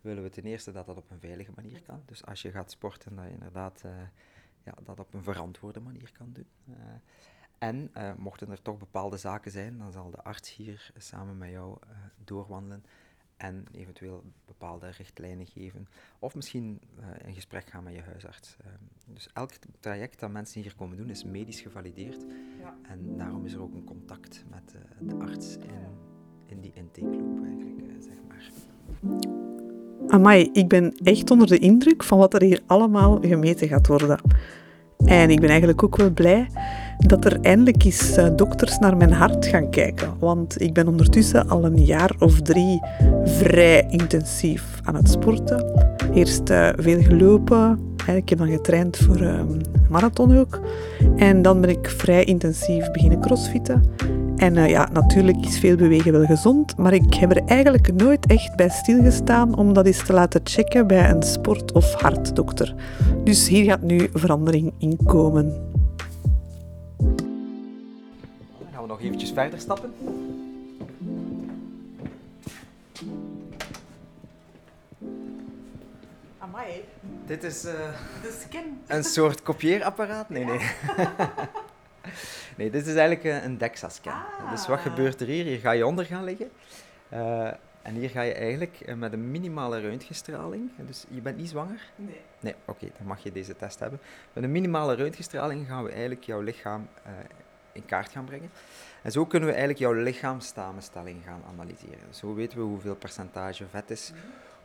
willen 0.00 0.22
we 0.22 0.30
ten 0.30 0.44
eerste 0.44 0.72
dat 0.72 0.86
dat 0.86 0.96
op 0.96 1.10
een 1.10 1.20
veilige 1.20 1.52
manier 1.54 1.82
kan. 1.82 2.02
Dus 2.06 2.24
als 2.24 2.42
je 2.42 2.50
gaat 2.50 2.70
sporten, 2.70 3.16
dat 3.16 3.24
je 3.24 3.30
inderdaad 3.30 3.84
ja, 4.64 4.74
dat 4.84 5.00
op 5.00 5.14
een 5.14 5.22
verantwoorde 5.22 5.80
manier 5.80 6.12
kan 6.12 6.32
doen. 6.32 6.48
Uh, 7.64 7.70
en 7.70 7.90
uh, 7.96 8.10
mochten 8.18 8.50
er 8.50 8.62
toch 8.62 8.78
bepaalde 8.78 9.16
zaken 9.16 9.50
zijn, 9.50 9.78
dan 9.78 9.92
zal 9.92 10.10
de 10.10 10.22
arts 10.22 10.56
hier 10.56 10.92
samen 10.96 11.38
met 11.38 11.50
jou 11.50 11.76
doorwandelen 12.24 12.84
en 13.36 13.66
eventueel 13.72 14.24
bepaalde 14.46 14.90
richtlijnen 14.90 15.46
geven. 15.46 15.88
Of 16.18 16.34
misschien 16.34 16.80
in 17.24 17.34
gesprek 17.34 17.66
gaan 17.66 17.84
met 17.84 17.94
je 17.94 18.00
huisarts. 18.00 18.56
dus 19.06 19.28
elk 19.32 19.50
traject 19.80 20.20
dat 20.20 20.30
mensen 20.30 20.62
hier 20.62 20.74
komen 20.74 20.96
doen 20.96 21.10
is 21.10 21.24
medisch 21.24 21.60
gevalideerd. 21.60 22.24
Ja. 22.60 22.76
En 22.82 23.16
daarom 23.16 23.44
is 23.44 23.52
er 23.52 23.62
ook 23.62 23.74
een 23.74 23.84
contact 23.84 24.44
met 24.50 24.74
de 25.00 25.14
arts 25.14 25.56
in, 25.56 25.70
in 26.46 26.60
die 26.60 26.72
intakeloop 26.74 27.44
eigenlijk, 27.44 27.80
zeg 28.00 28.16
maar. 28.28 28.50
Amai, 30.08 30.50
ik 30.52 30.68
ben 30.68 30.96
echt 30.96 31.30
onder 31.30 31.46
de 31.46 31.58
indruk 31.58 32.02
van 32.02 32.18
wat 32.18 32.34
er 32.34 32.42
hier 32.42 32.62
allemaal 32.66 33.20
gemeten 33.20 33.68
gaat 33.68 33.86
worden. 33.86 34.20
En 35.04 35.30
ik 35.30 35.40
ben 35.40 35.48
eigenlijk 35.48 35.82
ook 35.82 35.96
wel 35.96 36.10
blij 36.10 36.48
dat 36.98 37.24
er 37.24 37.40
eindelijk 37.40 37.84
eens 37.84 38.16
eh, 38.16 38.26
dokters 38.36 38.78
naar 38.78 38.96
mijn 38.96 39.12
hart 39.12 39.46
gaan 39.46 39.70
kijken. 39.70 40.08
Want 40.18 40.60
ik 40.60 40.72
ben 40.72 40.88
ondertussen 40.88 41.48
al 41.48 41.64
een 41.64 41.84
jaar 41.84 42.10
of 42.18 42.40
drie 42.40 42.80
vrij 43.24 43.86
intensief 43.88 44.80
aan 44.82 44.94
het 44.94 45.10
sporten. 45.10 45.90
Eerst 46.14 46.50
uh, 46.50 46.68
veel 46.76 47.02
gelopen. 47.02 47.78
Ik 48.14 48.28
heb 48.28 48.38
dan 48.38 48.48
getraind 48.48 48.96
voor 48.96 49.20
um, 49.20 49.60
marathon 49.88 50.38
ook. 50.38 50.60
En 51.16 51.42
dan 51.42 51.60
ben 51.60 51.70
ik 51.70 51.88
vrij 51.88 52.24
intensief 52.24 52.90
beginnen 52.90 53.20
crossfitten. 53.20 53.82
En 54.36 54.56
uh, 54.56 54.68
ja, 54.68 54.88
natuurlijk 54.92 55.46
is 55.46 55.58
veel 55.58 55.76
bewegen 55.76 56.12
wel 56.12 56.24
gezond, 56.24 56.76
maar 56.76 56.92
ik 56.92 57.14
heb 57.14 57.30
er 57.30 57.42
eigenlijk 57.44 57.92
nooit 57.94 58.26
echt 58.26 58.56
bij 58.56 58.68
stilgestaan 58.68 59.56
om 59.56 59.72
dat 59.72 59.86
eens 59.86 60.04
te 60.04 60.12
laten 60.12 60.40
checken 60.44 60.86
bij 60.86 61.10
een 61.10 61.22
sport- 61.22 61.72
of 61.72 61.94
hartdokter. 61.94 62.74
Dus 63.24 63.48
hier 63.48 63.64
gaat 63.64 63.82
nu 63.82 64.08
verandering 64.12 64.72
in 64.78 64.98
komen. 65.04 65.72
We 68.86 68.90
nog 68.92 69.02
eventjes 69.02 69.32
verder 69.32 69.60
stappen. 69.60 69.94
Amai, 76.38 76.84
Dit 77.26 77.42
is... 77.44 77.64
eh, 77.64 77.72
de 78.22 78.38
scan. 78.48 78.78
Een 78.86 79.04
soort 79.04 79.42
kopieerapparaat? 79.42 80.28
Nee, 80.28 80.44
nee. 80.44 80.58
nee, 82.56 82.70
dit 82.70 82.86
is 82.86 82.94
eigenlijk 82.94 83.24
een- 83.24 83.44
een 83.44 83.58
DEXA-scan. 83.58 84.22
Dus 84.50 84.66
wat 84.66 84.80
gebeurt 84.80 85.20
er 85.20 85.26
hier? 85.26 85.44
Hier 85.44 85.58
ga 85.58 85.70
je 85.70 85.86
onder 85.86 86.04
gaan 86.04 86.24
liggen. 86.24 86.50
Eh, 87.08 87.46
en 87.82 87.94
hier 87.94 88.10
ga 88.10 88.22
je 88.22 88.32
eigenlijk 88.34 88.80
eh, 88.80 88.94
met 88.94 89.12
een 89.12 89.30
minimale 89.30 89.80
röntgenstraling... 89.80 90.70
Dus 90.86 91.04
je 91.08 91.20
bent 91.20 91.36
niet 91.36 91.48
zwanger? 91.48 91.80
Nee. 91.96 92.20
Nee, 92.40 92.54
oké, 92.64 92.86
dan 92.98 93.06
mag 93.06 93.22
je 93.22 93.32
deze 93.32 93.56
test 93.56 93.78
hebben. 93.78 94.00
Met 94.32 94.44
een 94.44 94.52
minimale 94.52 94.94
röntgenstraling 94.94 95.66
gaan 95.66 95.84
we 95.84 95.90
eigenlijk 95.90 96.24
jouw 96.24 96.40
lichaam 96.40 96.88
eh, 97.02 97.12
in 97.74 97.84
kaart 97.86 98.10
gaan 98.10 98.24
brengen. 98.24 98.50
En 99.02 99.12
zo 99.12 99.26
kunnen 99.26 99.48
we 99.48 99.54
eigenlijk 99.54 99.84
jouw 99.84 100.02
lichaamssamenstelling 100.02 101.22
gaan 101.24 101.42
analyseren. 101.52 102.08
Zo 102.10 102.34
weten 102.34 102.58
we 102.58 102.64
hoeveel 102.64 102.94
percentage 102.94 103.64
vet 103.70 103.90
is, 103.90 104.12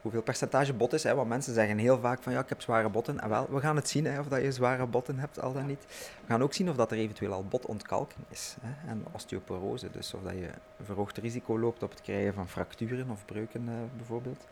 hoeveel 0.02 0.22
percentage 0.22 0.74
bot 0.74 0.94
is. 0.94 1.04
Hè, 1.04 1.16
want 1.16 1.30
mensen 1.30 1.54
zeggen 1.54 1.78
heel 1.78 2.00
vaak 2.00 2.24
van 2.24 2.34
ja, 2.34 2.40
ik 2.40 2.50
heb 2.50 2.62
zware 2.62 2.90
botten. 2.90 3.20
En 3.20 3.30
wel, 3.30 3.48
we 3.50 3.60
gaan 3.60 3.76
het 3.76 3.90
zien 3.90 4.06
hè, 4.06 4.20
of 4.20 4.28
dat 4.28 4.42
je 4.42 4.52
zware 4.52 4.86
botten 4.86 5.20
hebt, 5.20 5.42
al 5.42 5.54
dan 5.54 5.66
niet. 5.66 5.86
We 6.22 6.28
gaan 6.28 6.44
ook 6.44 6.54
zien 6.54 6.70
of 6.70 6.76
dat 6.76 6.92
er 6.92 6.98
eventueel 6.98 7.34
al 7.34 7.46
botontkalking 7.46 8.26
is. 8.30 8.56
Hè, 8.62 8.90
en 8.90 9.06
osteoporose, 9.12 9.92
dus 9.92 10.14
of 10.14 10.22
dat 10.22 10.34
je 10.34 10.48
een 10.78 10.86
verhoogd 10.86 11.18
risico 11.18 11.60
loopt 11.60 11.84
op 11.84 11.90
het 11.90 12.02
krijgen 12.02 12.34
van 12.34 12.48
fracturen 12.48 13.10
of 13.10 13.26
breuken 13.26 13.64
eh, 13.68 13.74
bijvoorbeeld. 13.98 14.46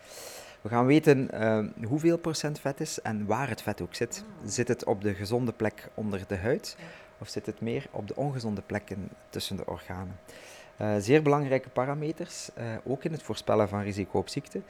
We 0.61 0.69
gaan 0.69 0.85
weten 0.85 1.31
eh, 1.31 1.85
hoeveel 1.85 2.17
procent 2.17 2.59
vet 2.59 2.79
is 2.79 3.01
en 3.01 3.25
waar 3.25 3.49
het 3.49 3.61
vet 3.61 3.81
ook 3.81 3.95
zit. 3.95 4.23
Zit 4.45 4.67
het 4.67 4.85
op 4.85 5.01
de 5.01 5.13
gezonde 5.13 5.51
plek 5.51 5.89
onder 5.93 6.23
de 6.27 6.37
huid 6.37 6.77
of 7.17 7.27
zit 7.29 7.45
het 7.45 7.61
meer 7.61 7.87
op 7.91 8.07
de 8.07 8.15
ongezonde 8.15 8.61
plekken 8.61 9.09
tussen 9.29 9.57
de 9.57 9.65
organen? 9.65 10.19
Eh, 10.77 10.95
zeer 10.99 11.21
belangrijke 11.21 11.69
parameters, 11.69 12.49
eh, 12.53 12.65
ook 12.83 13.03
in 13.03 13.11
het 13.11 13.23
voorspellen 13.23 13.69
van 13.69 13.81
risico 13.81 14.19
op 14.19 14.29
ziekte. 14.29 14.61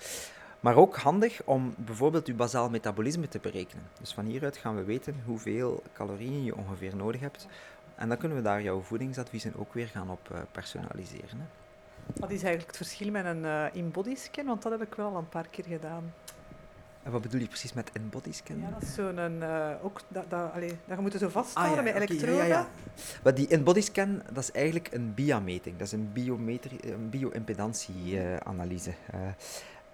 Maar 0.60 0.76
ook 0.76 0.98
handig 0.98 1.42
om 1.46 1.74
bijvoorbeeld 1.78 2.28
je 2.28 2.34
bazaal 2.34 2.70
metabolisme 2.70 3.28
te 3.28 3.40
berekenen. 3.40 3.84
Dus 4.00 4.14
van 4.14 4.26
hieruit 4.26 4.58
gaan 4.58 4.76
we 4.76 4.84
weten 4.84 5.22
hoeveel 5.26 5.84
calorieën 5.94 6.44
je 6.44 6.56
ongeveer 6.56 6.96
nodig 6.96 7.22
hebt. 7.22 7.48
En 7.96 8.10
dan 8.10 8.18
kunnen 8.18 8.38
we 8.38 8.44
daar 8.44 8.62
jouw 8.62 8.82
voedingsadviezen 8.82 9.54
ook 9.58 9.74
weer 9.74 9.88
gaan 9.88 10.10
op 10.10 10.32
eh, 10.32 10.40
personaliseren. 10.52 11.50
Wat 12.16 12.32
is 12.32 12.44
eigenlijk 12.44 12.68
het 12.68 12.78
verschil 12.78 13.12
met 13.12 13.26
een 13.26 13.44
uh, 13.44 13.66
in-body 13.74 14.16
scan? 14.16 14.46
Want 14.46 14.62
dat 14.62 14.72
heb 14.72 14.82
ik 14.82 14.96
wel 14.96 15.10
al 15.10 15.18
een 15.18 15.30
paar 15.30 15.48
keer 15.48 15.66
gedaan. 15.66 16.14
En 17.08 17.14
wat 17.14 17.22
bedoel 17.22 17.40
je 17.42 17.48
precies 17.48 17.74
met 17.74 17.90
in-body 17.94 18.32
scan? 18.32 18.60
Ja, 18.60 18.70
dat 18.70 18.82
is 18.82 18.94
zo'n... 18.94 19.18
Uh, 19.40 19.70
ook 19.82 20.02
dat, 20.08 20.30
dat, 20.30 20.52
allee, 20.54 20.70
dat 20.86 20.96
je 20.96 21.02
moet 21.02 21.12
je 21.12 21.18
zo 21.18 21.30
vasthouden 21.30 21.78
Ah, 21.78 21.86
ja, 21.86 21.92
met 21.94 22.02
elektroden. 22.10 22.36
ja, 22.36 22.44
ja. 22.44 22.68
Maar 23.24 23.34
die 23.36 23.48
in-body 23.48 23.82
scan, 23.82 24.22
dat 24.34 24.44
is 24.44 24.52
eigenlijk 24.52 24.90
een 24.92 25.14
BIA-meting. 25.14 25.78
Dat 25.78 25.88
is 25.88 25.94
een, 25.94 26.10
biometri- 26.14 26.80
een 26.92 27.10
bio-impedantieanalyse. 27.10 28.90
Uh, 29.14 29.20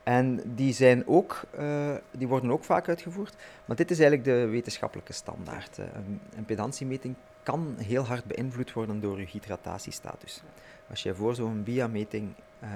en 0.04 0.42
die, 0.56 0.74
zijn 0.74 1.08
ook, 1.08 1.42
uh, 1.60 1.96
die 2.12 2.28
worden 2.28 2.52
ook 2.52 2.64
vaak 2.64 2.88
uitgevoerd, 2.88 3.36
maar 3.66 3.76
dit 3.76 3.92
is 3.92 4.00
eigenlijk 4.00 4.30
de 4.30 4.46
wetenschappelijke 4.46 5.14
standaard. 5.14 5.78
Een 5.78 6.20
impedantiemeting 6.36 7.16
kan 7.44 7.76
heel 7.78 8.04
hard 8.06 8.26
beïnvloed 8.26 8.74
worden 8.74 9.00
door 9.02 9.20
je 9.20 9.26
hydratatiestatus. 9.32 10.44
Als 10.90 11.04
je 11.04 11.16
voor 11.16 11.36
zo'n 11.36 11.64
BIA-meting 11.64 12.34
uh, 12.64 12.70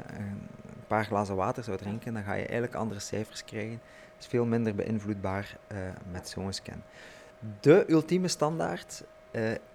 een 0.88 0.96
paar 0.96 1.06
glazen 1.06 1.36
water 1.36 1.63
zou 1.63 1.77
drinken, 1.77 2.13
dan 2.13 2.24
ga 2.24 2.34
je 2.34 2.44
eigenlijk 2.44 2.75
andere 2.75 3.00
cijfers 3.00 3.46
krijgen. 3.46 3.82
Het 4.15 4.25
is 4.25 4.27
veel 4.27 4.46
minder 4.46 4.75
beïnvloedbaar 4.75 5.58
met 6.12 6.29
zo'n 6.29 6.53
scan. 6.53 6.82
De 7.60 7.86
ultieme 7.88 8.27
standaard 8.27 9.03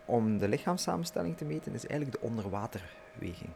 om 0.04 0.38
de 0.38 0.48
lichaamssamenstelling 0.48 1.36
te 1.36 1.44
meten 1.44 1.74
is 1.74 1.86
eigenlijk 1.86 2.20
de 2.20 2.26
onderwaterweging. 2.26 3.50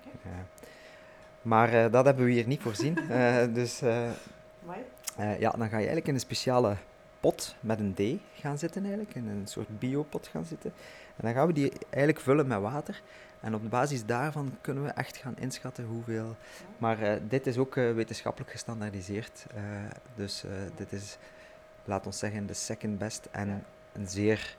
Maar 1.42 1.74
uh, 1.74 1.92
dat 1.92 2.04
hebben 2.04 2.24
we 2.24 2.30
hier 2.30 2.46
niet 2.46 2.62
voorzien. 2.62 2.98
Dus 3.52 3.78
ja, 5.38 5.50
dan 5.50 5.68
ga 5.68 5.78
je 5.78 5.86
eigenlijk 5.86 6.06
in 6.06 6.14
een 6.14 6.20
speciale 6.20 6.76
pot 7.20 7.56
met 7.60 7.78
een 7.78 7.94
D 7.94 8.00
gaan 8.40 8.58
zitten, 8.58 8.82
eigenlijk, 8.82 9.14
in 9.14 9.28
een 9.28 9.46
soort 9.46 9.78
biopot 9.78 10.26
gaan 10.26 10.44
zitten. 10.44 10.72
En 11.16 11.24
dan 11.24 11.32
gaan 11.32 11.46
we 11.46 11.52
die 11.52 11.72
eigenlijk 11.90 12.20
vullen 12.20 12.46
met 12.46 12.60
water. 12.60 13.02
En 13.40 13.54
op 13.54 13.70
basis 13.70 14.04
daarvan 14.04 14.56
kunnen 14.60 14.84
we 14.84 14.90
echt 14.90 15.16
gaan 15.16 15.36
inschatten 15.38 15.84
hoeveel. 15.84 16.36
Maar 16.78 17.28
dit 17.28 17.46
is 17.46 17.58
ook 17.58 17.74
wetenschappelijk 17.74 18.50
gestandaardiseerd. 18.50 19.46
dus 20.14 20.44
dit 20.74 20.92
is, 20.92 21.18
laat 21.84 22.06
ons 22.06 22.18
zeggen, 22.18 22.46
de 22.46 22.54
second 22.54 22.98
best 22.98 23.28
en 23.30 23.64
een 23.92 24.08
zeer 24.08 24.56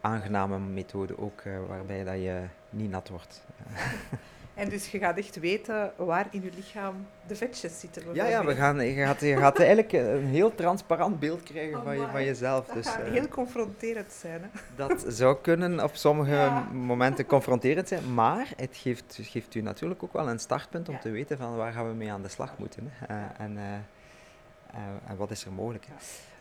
aangename 0.00 0.58
methode 0.58 1.18
ook, 1.18 1.42
waarbij 1.68 2.04
dat 2.04 2.14
je 2.14 2.42
niet 2.70 2.90
nat 2.90 3.08
wordt. 3.08 3.44
En 4.58 4.68
dus 4.68 4.90
je 4.90 4.98
gaat 4.98 5.18
echt 5.18 5.40
weten 5.40 5.92
waar 5.96 6.26
in 6.30 6.42
je 6.42 6.50
lichaam 6.56 7.06
de 7.26 7.36
vetjes 7.36 7.80
zitten. 7.80 8.02
Ja, 8.12 8.26
ja 8.26 8.44
we 8.44 8.54
gaan, 8.54 8.86
je, 8.86 8.92
gaat, 9.04 9.20
je 9.20 9.36
gaat 9.36 9.58
eigenlijk 9.58 9.92
een 9.92 10.24
heel 10.26 10.54
transparant 10.54 11.20
beeld 11.20 11.42
krijgen 11.42 11.76
oh, 11.78 11.84
van, 11.84 11.98
je, 11.98 12.06
van 12.10 12.24
jezelf. 12.24 12.66
Dat 12.66 12.74
dus, 12.74 12.88
gaat 12.88 13.06
uh, 13.06 13.12
heel 13.12 13.28
confronterend 13.28 14.12
zijn. 14.12 14.40
Hè? 14.42 14.48
Dat 14.76 15.04
zou 15.08 15.36
kunnen 15.42 15.82
op 15.82 15.96
sommige 15.96 16.30
Ja. 16.30 16.68
momenten 16.72 17.26
confronterend 17.26 17.88
zijn, 17.88 18.14
maar 18.14 18.52
het 18.56 18.76
geeft, 18.76 19.18
geeft 19.22 19.54
u 19.54 19.60
natuurlijk 19.60 20.02
ook 20.02 20.12
wel 20.12 20.28
een 20.28 20.38
startpunt 20.38 20.88
om 20.88 20.94
Ja. 20.94 21.00
te 21.00 21.10
weten 21.10 21.38
van 21.38 21.56
waar 21.56 21.72
gaan 21.72 21.88
we 21.88 21.94
mee 21.94 22.12
aan 22.12 22.22
de 22.22 22.28
slag 22.28 22.58
moeten. 22.58 22.92
Hè? 22.92 23.06
Eh, 23.06 23.22
en, 23.38 23.56
eh, 23.58 23.74
eh, 23.74 24.80
en 25.10 25.16
wat 25.16 25.30
is 25.30 25.44
er 25.44 25.52
mogelijk. 25.52 25.86
Hè? 25.86 25.94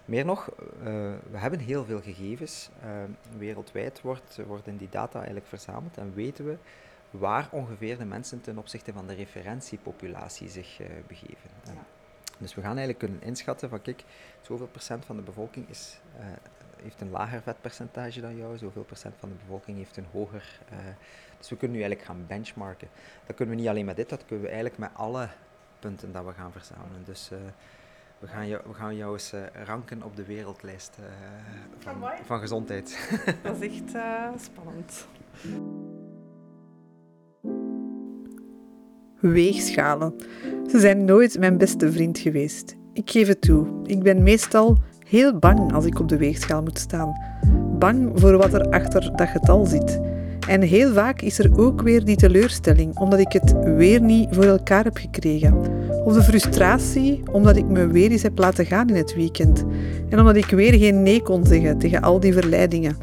Meer 0.06 0.26
nog, 0.26 0.50
eh, 0.50 0.86
we 1.32 1.38
hebben 1.38 1.60
heel 1.60 1.86
veel 1.86 2.02
gegevens. 2.02 2.70
Eh, 2.82 2.90
wereldwijd 3.38 4.02
wordt, 4.02 4.40
worden 4.48 4.78
die 4.78 4.90
data 4.92 5.16
eigenlijk 5.18 5.48
verzameld 5.48 5.98
en 5.98 6.14
weten 6.16 6.46
we 6.46 6.58
waar 7.18 7.48
ongeveer 7.52 7.98
de 7.98 8.06
mensen 8.06 8.42
ten 8.42 8.58
opzichte 8.58 8.94
van 8.94 9.08
de 9.08 9.14
referentiepopulatie 9.14 10.50
zich 10.50 10.80
eh, 10.80 10.88
begeven. 11.08 11.50
Dus 12.38 12.56
we 12.56 12.62
gaan 12.62 12.78
eigenlijk 12.78 13.00
kunnen 13.00 13.22
inschatten 13.22 13.70
van 13.70 13.82
kijk, 13.82 14.04
zoveel 14.42 14.68
procent 14.68 15.06
van 15.06 15.16
de 15.16 15.22
bevolking 15.22 15.70
is, 15.70 16.00
eh, 16.18 16.26
heeft 16.82 17.02
een 17.02 17.10
lager 17.10 17.42
vetpercentage 17.42 18.22
dan 18.22 18.38
jou, 18.38 18.58
zoveel 18.58 18.84
procent 18.84 19.16
van 19.18 19.30
de 19.30 19.36
bevolking 19.36 19.78
heeft 19.78 19.98
een 19.98 20.08
hoger. 20.12 20.60
eh, 20.70 20.78
dus 21.38 21.50
we 21.50 21.58
kunnen 21.58 21.78
nu 21.78 21.84
eigenlijk 21.84 22.12
gaan 22.12 22.28
benchmarken. 22.28 22.88
Dat 23.26 23.36
kunnen 23.36 23.56
we 23.56 23.62
niet 23.62 23.70
alleen 23.70 23.86
met 23.86 23.96
dit, 23.96 24.10
dat 24.10 24.26
kunnen 24.26 24.46
we 24.46 24.52
eigenlijk 24.52 24.80
met 24.80 24.90
alle 24.94 25.30
punten 25.80 26.12
dat 26.12 26.26
we 26.26 26.32
gaan 26.32 26.52
verzamelen. 26.52 27.04
Dus 27.04 27.30
we, 28.20 28.28
gaan 28.28 28.48
jou, 28.48 28.62
we 28.68 28.74
gaan 28.74 28.96
jou 28.96 29.14
eens 29.14 29.34
ranken 29.64 30.04
op 30.04 30.16
de 30.16 30.26
wereldlijst 30.26 30.98
van, 31.78 32.04
van 32.26 32.40
gezondheid. 32.40 33.10
Dat 33.44 33.62
is 33.62 33.82
echt 33.82 33.96
spannend. 34.42 35.08
Weegschalen. 39.32 40.14
Ze 40.72 40.80
zijn 40.80 41.06
nooit 41.06 41.40
mijn 41.40 41.58
beste 41.58 41.92
vriend 41.92 42.18
geweest. 42.18 42.76
Ik 42.94 43.12
geef 43.12 43.28
het 43.28 43.42
toe. 43.42 43.68
Ik 43.86 44.04
ben 44.04 44.24
meestal 44.24 44.78
heel 45.08 45.40
bang 45.40 45.74
als 45.74 45.86
ik 45.86 46.00
op 46.00 46.10
de 46.10 46.18
weegschaal 46.18 46.62
moet 46.62 46.80
staan. 46.80 47.14
Bang 47.80 48.12
voor 48.16 48.38
wat 48.38 48.54
er 48.54 48.70
achter 48.70 49.12
dat 49.16 49.28
getal 49.28 49.66
zit. 49.66 50.00
En 50.48 50.62
heel 50.62 50.94
vaak 50.94 51.22
is 51.22 51.40
er 51.40 51.60
ook 51.60 51.82
weer 51.82 52.06
die 52.06 52.16
teleurstelling, 52.16 52.98
omdat 52.98 53.20
ik 53.20 53.32
het 53.32 53.56
weer 53.64 54.02
niet 54.02 54.28
voor 54.32 54.44
elkaar 54.44 54.84
heb 54.84 54.98
gekregen. 54.98 55.56
Of 56.04 56.14
de 56.14 56.22
frustratie, 56.22 57.24
omdat 57.32 57.56
ik 57.56 57.66
me 57.66 57.88
weer 57.88 58.12
eens 58.12 58.22
heb 58.22 58.38
laten 58.38 58.66
gaan 58.66 58.90
in 58.90 58.96
het 58.96 59.16
weekend. 59.16 59.66
En 60.10 60.20
omdat 60.20 60.36
ik 60.36 60.46
weer 60.46 60.74
geen 60.74 61.04
nee 61.04 61.22
kon 61.22 61.46
zeggen 61.46 61.78
tegen 61.78 62.02
al 62.02 62.20
die 62.20 62.34
verleidingen. 62.34 62.98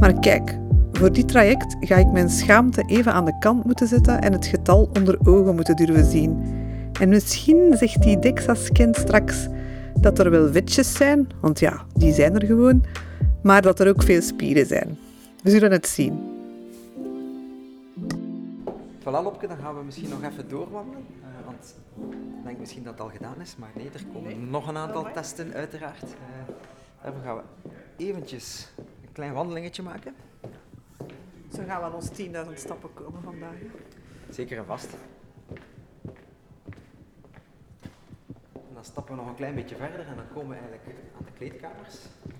Maar 0.00 0.20
kijk, 0.20 0.58
voor 1.00 1.12
dit 1.12 1.28
traject 1.28 1.76
ga 1.80 1.96
ik 1.96 2.06
mijn 2.06 2.28
schaamte 2.30 2.82
even 2.86 3.12
aan 3.12 3.24
de 3.24 3.38
kant 3.38 3.64
moeten 3.64 3.86
zetten 3.86 4.20
en 4.20 4.32
het 4.32 4.46
getal 4.46 4.90
onder 4.96 5.18
ogen 5.24 5.54
moeten 5.54 5.76
durven 5.76 6.04
zien. 6.04 6.42
En 7.00 7.08
misschien 7.08 7.76
zegt 7.76 8.02
die 8.02 8.18
DEXA-scan 8.18 8.94
straks 8.94 9.46
dat 10.00 10.18
er 10.18 10.30
wel 10.30 10.52
vetjes 10.52 10.94
zijn, 10.94 11.28
want 11.40 11.58
ja, 11.60 11.84
die 11.94 12.12
zijn 12.12 12.34
er 12.34 12.46
gewoon, 12.46 12.84
maar 13.42 13.62
dat 13.62 13.80
er 13.80 13.88
ook 13.88 14.02
veel 14.02 14.22
spieren 14.22 14.66
zijn. 14.66 14.98
We 15.42 15.50
zullen 15.50 15.70
het 15.70 15.88
zien. 15.88 16.18
Voilà, 19.00 19.22
Lopke, 19.22 19.46
dan 19.46 19.56
gaan 19.62 19.76
we 19.76 19.82
misschien 19.84 20.08
nog 20.08 20.22
even 20.22 20.48
doorwandelen. 20.48 21.04
Uh, 21.20 21.44
want 21.46 21.74
ik 22.38 22.44
denk 22.44 22.58
misschien 22.58 22.82
dat 22.82 22.92
het 22.92 23.02
al 23.02 23.08
gedaan 23.08 23.40
is, 23.42 23.54
maar 23.58 23.70
nee, 23.76 23.90
er 23.94 24.04
komen 24.12 24.28
Nee. 24.38 24.46
nog 24.50 24.68
een 24.68 24.76
aantal 24.76 25.00
Amai. 25.00 25.14
testen 25.14 25.52
uiteraard. 25.54 26.02
Eh, 26.02 26.54
daarvoor 27.02 27.22
gaan 27.24 27.36
we 27.36 27.42
eventjes 28.04 28.68
een 28.76 29.12
klein 29.12 29.32
wandelingetje 29.32 29.82
maken. 29.82 30.12
Zo 31.54 31.62
gaan 31.66 31.78
we 31.80 31.86
aan 31.86 31.94
ons 31.94 32.08
10.000 32.08 32.52
stappen 32.54 32.94
komen 32.94 33.22
vandaag. 33.22 33.54
hè. 33.58 33.66
Zeker 34.32 34.58
en 34.58 34.66
vast. 34.66 34.88
En 38.52 38.74
dan 38.74 38.84
stappen 38.84 39.14
we 39.14 39.20
nog 39.20 39.28
een 39.30 39.36
klein 39.36 39.54
beetje 39.54 39.76
verder 39.76 40.00
en 40.06 40.16
dan 40.16 40.28
komen 40.34 40.48
we 40.48 40.54
eigenlijk 40.54 40.84
aan 41.18 41.24
de 41.24 41.32
kleedkamers. 41.32 41.94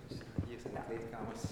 Dus 0.09 0.19
hier 0.49 0.59
zijn 0.61 0.75
de 0.75 0.81
kleedkamers. 0.88 1.43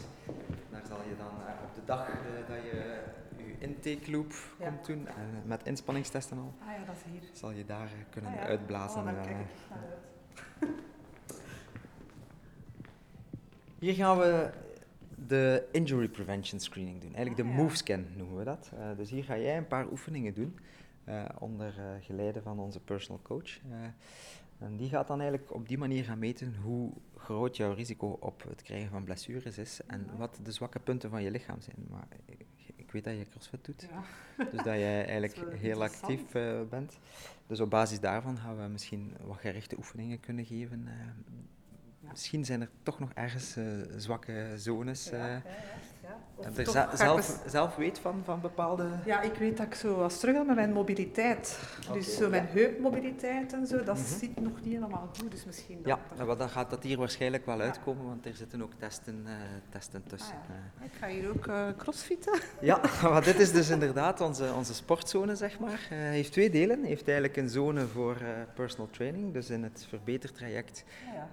Daar 0.71 0.83
zal 0.89 0.99
je 1.09 1.17
dan 1.17 1.47
eh, 1.47 1.53
op 1.69 1.75
de 1.75 1.81
dag 1.85 2.09
eh, 2.09 2.15
dat 2.49 2.57
je 2.63 3.01
je 3.37 3.55
intake 3.59 4.11
loop 4.11 4.33
Ja. 4.59 4.69
komt 4.69 4.87
doen, 4.87 5.07
en 5.09 5.43
met 5.47 5.61
inspanningstesten 5.65 6.39
al, 6.39 6.53
Ah 6.61 6.67
ja, 6.79 6.85
dat 6.87 6.95
is 6.95 7.03
hier. 7.11 7.21
zal 7.33 7.51
je 7.51 7.65
daar 7.65 7.87
eh, 7.87 7.93
kunnen 8.11 8.31
Ah 8.31 8.37
ja. 8.37 8.43
uitblazen. 8.43 9.03
Oh, 9.03 9.09
eh. 9.09 9.37
Hier 13.79 13.95
gaan 13.95 14.19
we 14.19 14.51
de 15.29 15.69
injury 15.73 16.09
prevention 16.09 16.61
screening 16.61 17.01
doen. 17.01 17.15
Eigenlijk 17.15 17.37
de 17.37 17.43
Ah, 17.53 17.57
ja. 17.57 17.63
MoveScan 17.63 18.05
noemen 18.17 18.37
we 18.39 18.45
dat. 18.45 18.71
Eh, 18.79 18.97
dus 18.97 19.11
hier 19.11 19.25
ga 19.25 19.39
jij 19.39 19.57
een 19.57 19.67
paar 19.67 19.91
oefeningen 19.91 20.35
doen 20.35 20.59
eh, 21.05 21.25
onder 21.39 21.75
eh, 21.79 21.85
geleide 22.05 22.43
van 22.43 22.59
onze 22.59 22.81
personal 22.81 23.23
coach. 23.23 23.59
En 24.59 24.77
die 24.77 24.89
gaat 24.89 25.07
dan 25.07 25.21
eigenlijk 25.21 25.55
op 25.55 25.69
die 25.69 25.79
manier 25.79 26.05
gaan 26.05 26.19
meten 26.19 26.55
hoe 26.63 26.93
groot 27.17 27.57
jouw 27.57 27.73
risico 27.73 28.17
op 28.21 28.43
het 28.49 28.63
krijgen 28.63 28.91
van 28.91 29.05
blessures 29.05 29.59
is 29.59 29.81
en 29.87 30.07
wat 30.17 30.39
de 30.43 30.53
zwakke 30.53 30.79
punten 30.79 31.11
van 31.11 31.23
je 31.23 31.31
lichaam 31.31 31.61
zijn. 31.61 31.77
Maar 31.91 32.07
ik, 32.25 32.47
ik 32.77 32.91
weet 32.93 33.05
dat 33.05 33.17
je 33.19 33.29
crossfit 33.29 33.65
doet, 33.65 33.89
Ja. 33.91 34.45
dus 34.45 34.57
dat 34.63 34.65
jij 34.65 34.97
eigenlijk 35.05 35.35
Dat 35.35 35.53
heel 35.53 35.83
actief 35.83 36.23
bent. 36.69 36.99
Dus 37.47 37.61
op 37.61 37.71
basis 37.71 38.01
daarvan 38.01 38.37
gaan 38.37 38.57
we 38.63 38.69
misschien 38.69 39.13
wat 39.27 39.37
gerichte 39.37 39.77
oefeningen 39.77 40.21
kunnen 40.21 40.45
geven. 40.45 40.89
Misschien 42.11 42.45
zijn 42.45 42.61
er 42.61 42.71
toch 42.83 42.99
nog 42.99 43.13
ergens 43.15 43.57
eh, 43.57 43.65
zwakke 43.97 44.53
zones. 44.57 45.09
Ja, 45.09 45.17
eh. 45.17 45.21
ja, 45.23 45.43
ja, 46.03 46.19
Heb 46.43 46.57
je 46.67 46.97
zelf, 46.97 47.41
zelf 47.47 47.77
weet 47.77 47.99
van, 47.99 48.21
van 48.25 48.41
bepaalde... 48.41 48.89
Ja, 49.05 49.21
ik 49.21 49.35
weet 49.35 49.57
dat 49.57 49.67
ik 49.67 49.75
zo 49.75 49.95
wat 49.97 50.13
struggle 50.13 50.45
met 50.45 50.55
mijn 50.57 50.73
mobiliteit. 50.73 51.59
Dus 51.93 52.17
zo 52.17 52.29
mijn 52.29 52.47
heupmobiliteit 52.51 53.53
en 53.53 53.67
zo, 53.67 53.83
dat 53.85 53.97
Mhm. 53.97 54.05
zit 54.07 54.41
nog 54.41 54.53
niet 54.63 54.73
helemaal 54.75 55.09
goed. 55.19 55.31
Dus 55.31 55.45
misschien 55.45 55.81
Ja, 55.85 55.99
dat- 56.17 56.27
maar 56.27 56.37
dan 56.37 56.49
gaat 56.49 56.71
dat 56.71 56.83
hier 56.83 56.99
waarschijnlijk 56.99 57.47
wel 57.47 57.61
uitkomen, 57.61 58.05
want 58.07 58.27
er 58.27 58.35
zitten 58.35 58.63
ook 58.63 58.73
testen, 58.79 59.23
eh, 59.27 59.33
testen 59.69 60.03
tussen. 60.07 60.35
Ah, 60.35 60.55
eh. 60.81 60.85
Ik 60.87 60.93
ga 61.01 61.07
hier 61.09 61.29
ook 61.29 61.47
eh, 61.47 61.67
crossfitten. 61.77 62.39
Ja, 62.61 62.81
maar 63.03 63.25
dit 63.25 63.39
is 63.41 63.53
dus 63.53 63.69
inderdaad 63.69 64.21
onze, 64.21 64.53
onze 64.57 64.75
sportzone, 64.75 65.37
zeg 65.37 65.59
maar. 65.59 65.87
Hij 65.89 65.99
heeft 66.15 66.33
twee 66.33 66.51
delen. 66.51 66.85
Heeft 66.85 67.05
eigenlijk 67.09 67.37
een 67.37 67.49
zone 67.49 67.87
voor 67.87 68.17
personal 68.55 68.89
training. 68.91 69.33
Dus 69.33 69.51
in 69.51 69.63
het 69.63 69.87
verbetertraject 69.89 70.85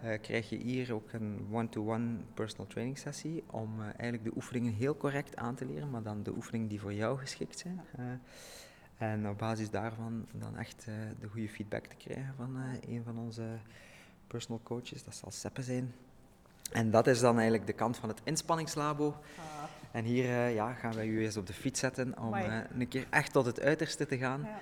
eh, 0.01 0.09
krijg 0.21 0.49
je 0.49 0.55
hier 0.57 0.93
ook 0.93 1.11
een 1.13 1.47
one-to-one 1.51 2.07
personal 2.33 2.67
training 2.67 2.97
sessie 2.97 3.43
om 3.51 3.81
eigenlijk 3.81 4.23
de 4.23 4.31
oefeningen 4.35 4.73
heel 4.73 4.94
correct 4.97 5.35
aan 5.35 5.55
te 5.55 5.65
leren, 5.65 5.89
maar 5.89 6.03
dan 6.03 6.23
de 6.23 6.31
oefeningen 6.35 6.67
die 6.67 6.79
voor 6.79 6.93
jou 6.93 7.17
geschikt 7.17 7.59
zijn. 7.59 7.81
Eh, 7.97 8.05
en 8.97 9.29
op 9.29 9.37
basis 9.37 9.69
daarvan 9.69 10.25
dan 10.31 10.57
echt 10.57 10.85
eh, 10.87 10.93
de 11.19 11.27
goede 11.27 11.49
feedback 11.49 11.85
te 11.85 11.95
krijgen 11.95 12.33
van 12.37 12.57
eh, 12.57 12.95
een 12.95 13.03
van 13.03 13.17
onze 13.17 13.43
personal 14.27 14.59
coaches. 14.63 15.03
Dat 15.03 15.15
zal 15.15 15.31
Seppe 15.31 15.61
zijn. 15.63 15.93
En 16.71 16.91
dat 16.91 17.07
is 17.07 17.19
dan 17.19 17.35
eigenlijk 17.35 17.67
de 17.67 17.73
kant 17.73 17.97
van 17.97 18.09
het 18.09 18.21
inspanningslabo. 18.23 19.07
Ah, 19.07 19.63
En 19.91 20.03
hier 20.03 20.49
ja, 20.49 20.73
gaan 20.73 20.93
wij 20.93 21.07
u 21.07 21.23
eens 21.23 21.37
op 21.37 21.47
de 21.47 21.53
fiets 21.53 21.79
zetten 21.79 22.19
om 22.19 22.33
een 22.33 22.87
keer 22.87 23.07
echt 23.09 23.31
tot 23.31 23.45
het 23.45 23.59
uiterste 23.61 24.05
te 24.05 24.17
gaan. 24.17 24.41
ja. 24.41 24.59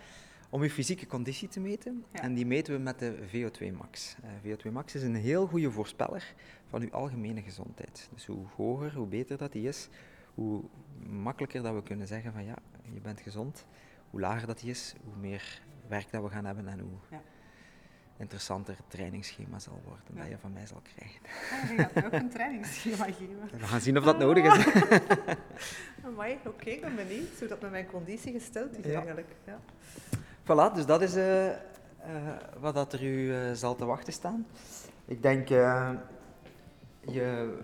Om 0.50 0.62
uw 0.62 0.70
fysieke 0.70 1.08
conditie 1.08 1.48
te 1.48 1.60
meten. 1.60 2.04
Ja. 2.12 2.22
En 2.22 2.34
die 2.34 2.46
meten 2.46 2.74
we 2.74 2.80
met 2.80 3.00
de 3.00 3.16
VO2 3.32 3.78
max. 3.78 4.16
Eh, 4.24 4.30
VO2 4.44 4.72
max 4.72 4.96
is 4.96 5.04
een 5.04 5.16
heel 5.16 5.48
goede 5.48 5.72
voorspeller 5.72 6.34
van 6.70 6.82
uw 6.82 6.92
algemene 6.92 7.42
gezondheid. 7.42 8.10
Dus 8.14 8.26
hoe 8.26 8.46
hoger, 8.56 8.94
hoe 8.96 9.08
beter 9.08 9.38
dat 9.38 9.52
die 9.52 9.68
is, 9.68 9.90
hoe 10.34 10.64
makkelijker 11.10 11.62
dat 11.64 11.74
we 11.74 11.84
kunnen 11.84 12.08
zeggen 12.08 12.34
van 12.34 12.44
ja, 12.46 12.56
je 12.94 13.00
bent 13.00 13.22
gezond. 13.22 13.66
Hoe 14.10 14.20
lager 14.20 14.48
dat 14.48 14.60
die 14.60 14.70
is, 14.70 14.96
hoe 15.04 15.16
meer 15.16 15.62
werk 15.88 16.12
dat 16.12 16.24
we 16.24 16.30
gaan 16.30 16.46
hebben 16.46 16.68
en 16.68 16.80
hoe 16.80 16.90
Ja. 17.10 17.22
interessanter 18.18 18.76
het 18.78 18.90
trainingsschema 18.90 19.60
zal 19.60 19.82
worden 19.86 20.04
Ja. 20.14 20.20
dat 20.22 20.30
je 20.30 20.38
van 20.38 20.54
mij 20.54 20.66
zal 20.68 20.82
krijgen. 20.96 21.20
Ah, 21.52 21.70
Je 21.70 21.78
gaat 21.78 21.94
mij 21.94 22.06
ook 22.06 22.12
een 22.12 22.30
trainingsschema 22.30 23.06
geven. 23.06 23.50
We 23.52 23.60
gaan 23.66 23.82
zien 23.82 23.98
of 23.98 24.04
dat 24.04 24.18
nodig 24.18 24.44
is. 24.56 24.66
Amai, 26.06 26.38
oké, 26.46 26.70
ik 26.70 26.82
ben 26.82 26.96
benieuwd 26.96 27.40
hoe 27.40 27.48
dat 27.48 27.62
met 27.62 27.72
mijn 27.72 27.86
conditie 27.88 28.32
gesteld 28.34 28.78
is 28.78 28.86
Ja. 28.86 28.96
eigenlijk. 28.96 29.28
Ja. 29.44 29.60
Voilà, 30.44 30.74
dus 30.76 30.86
dat 30.86 31.02
is 31.02 31.16
eh, 31.16 31.50
eh, 31.50 31.56
wat 32.60 32.74
dat 32.74 32.94
er 32.94 33.04
u 33.04 33.34
eh, 33.36 33.52
zal 33.54 33.76
te 33.76 33.86
wachten 33.86 34.14
staan. 34.14 34.46
Ik 35.06 35.22
denk, 35.22 35.50
eh, 35.50 35.92
je, 37.02 37.58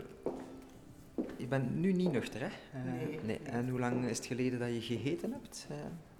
je 1.38 1.48
bent 1.48 1.76
nu 1.76 1.92
niet 1.94 2.12
nuchter, 2.12 2.40
hè? 2.42 2.46
Eh, 2.48 3.24
Nee. 3.24 3.40
En 3.44 3.70
hoe 3.70 3.80
lang 3.80 4.06
is 4.06 4.18
het 4.18 4.26
geleden 4.26 4.60
dat 4.60 4.74
je 4.74 4.82
gegeten 4.82 5.32
hebt 5.32 5.68
eh, 5.70 5.78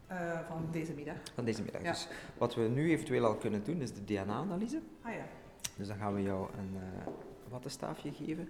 Eh, 0.08 0.40
van 0.48 0.68
deze 0.72 0.94
middag. 0.94 1.16
van 1.36 1.46
deze 1.46 1.62
middag? 1.64 1.82
Ja. 1.82 1.92
Dus 1.92 2.08
wat 2.38 2.56
we 2.56 2.62
nu 2.62 2.90
eventueel 2.92 3.26
al 3.26 3.36
kunnen 3.36 3.64
doen, 3.64 3.82
is 3.82 3.94
de 3.94 4.04
DNA-analyse. 4.04 4.80
Ah 5.02 5.14
ja. 5.14 5.26
Dus 5.78 5.88
dan 5.88 5.98
gaan 5.98 6.14
we 6.16 6.22
jou 6.22 6.50
een 6.58 6.78
wattenstaafje 7.50 8.12
geven, 8.14 8.50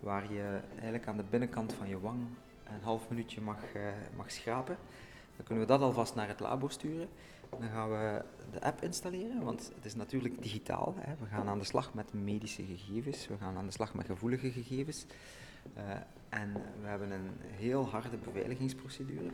waar 0.00 0.32
je 0.32 0.60
eigenlijk 0.72 1.06
aan 1.06 1.16
de 1.16 1.24
binnenkant 1.30 1.72
van 1.72 1.88
je 1.88 2.00
wang 2.00 2.18
een 2.64 2.82
half 2.82 3.08
minuutje 3.10 3.40
mag, 3.40 3.58
mag 4.16 4.30
schrapen. 4.30 4.76
Dan 5.36 5.44
kunnen 5.46 5.64
we 5.64 5.70
dat 5.70 5.80
alvast 5.80 6.14
naar 6.14 6.28
het 6.28 6.40
labo 6.40 6.68
sturen. 6.68 7.08
Dan 7.50 7.68
gaan 7.68 7.90
we 7.90 8.22
de 8.52 8.60
app 8.62 8.82
installeren, 8.82 9.42
want 9.44 9.72
het 9.74 9.84
is 9.84 9.94
natuurlijk 9.94 10.42
digitaal. 10.42 10.94
Hè. 10.98 11.12
We 11.20 11.26
gaan 11.26 11.48
aan 11.48 11.58
de 11.58 11.64
slag 11.64 11.94
met 11.94 12.12
medische 12.12 12.62
gegevens, 12.64 13.28
we 13.28 13.36
gaan 13.40 13.56
aan 13.56 13.66
de 13.66 13.72
slag 13.72 13.94
met 13.94 14.06
gevoelige 14.06 14.50
gegevens. 14.50 15.06
Eh, 15.74 15.82
en 16.28 16.52
we 16.52 16.86
hebben 16.88 17.10
een 17.10 17.30
heel 17.42 17.86
harde 17.88 18.16
beveiligingsprocedure. 18.16 19.30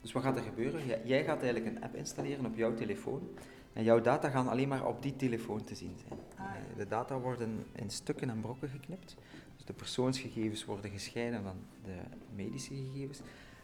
Dus 0.00 0.12
wat 0.12 0.22
gaat 0.22 0.36
er 0.36 0.42
gebeuren? 0.42 0.86
Jij- 0.86 1.00
Jij 1.04 1.24
gaat 1.24 1.42
eigenlijk 1.42 1.76
een 1.76 1.82
app 1.82 1.94
installeren 1.94 2.46
op 2.46 2.56
jouw 2.56 2.74
telefoon. 2.74 3.28
En 3.72 3.84
jouw 3.84 4.00
data 4.00 4.28
gaan 4.30 4.48
alleen 4.48 4.68
maar 4.68 4.86
op 4.86 5.02
die 5.02 5.16
telefoon 5.16 5.64
te 5.64 5.74
zien 5.74 5.96
zijn. 6.08 6.18
Ah, 6.36 6.44
ja. 6.54 6.54
Eh, 6.70 6.76
De 6.76 6.86
data 6.86 7.18
worden 7.18 7.64
in 7.72 7.90
stukken 7.90 8.30
en 8.30 8.40
brokken 8.40 8.68
geknipt. 8.68 9.16
Dus 9.56 9.64
de 9.64 9.72
persoonsgegevens 9.72 10.64
worden 10.64 10.90
gescheiden 10.90 11.42
van 11.42 11.56
de 11.84 11.94
medische 12.34 12.74
gegevens. 12.74 13.18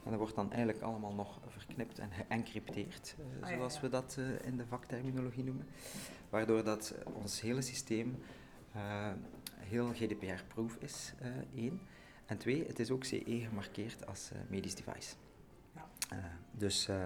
En 0.04 0.11
dat 0.11 0.18
wordt 0.18 0.35
dan 0.35 0.48
eigenlijk 0.52 0.83
allemaal 0.83 1.12
nog 1.14 1.40
verknipt 1.46 1.98
en 1.98 2.11
geëncrypteerd, 2.12 3.14
eh, 3.18 3.42
Ah, 3.48 3.54
zoals 3.56 3.74
ja. 3.74 3.80
we 3.80 3.88
dat 3.88 4.16
eh, 4.18 4.46
in 4.48 4.56
de 4.56 4.66
vakterminologie 4.66 5.44
noemen. 5.44 5.66
Waardoor 6.30 6.64
dat 6.64 6.94
ons 7.12 7.40
hele 7.40 7.62
systeem 7.62 8.18
eh, 8.72 9.09
heel 9.59 9.87
GDPR-proof 9.94 10.76
is, 10.80 11.12
één. 11.54 11.80
En 12.30 12.38
twee, 12.38 12.66
het 12.66 12.78
is 12.78 12.90
ook 12.90 13.04
CE 13.04 13.46
gemarkeerd 13.48 14.06
als 14.06 14.30
eh, 14.32 14.38
medisch 14.48 14.74
device. 14.74 15.14
Ja. 15.74 15.88
Eh, 16.08 16.18
dus 16.52 16.88
eh, 16.88 16.96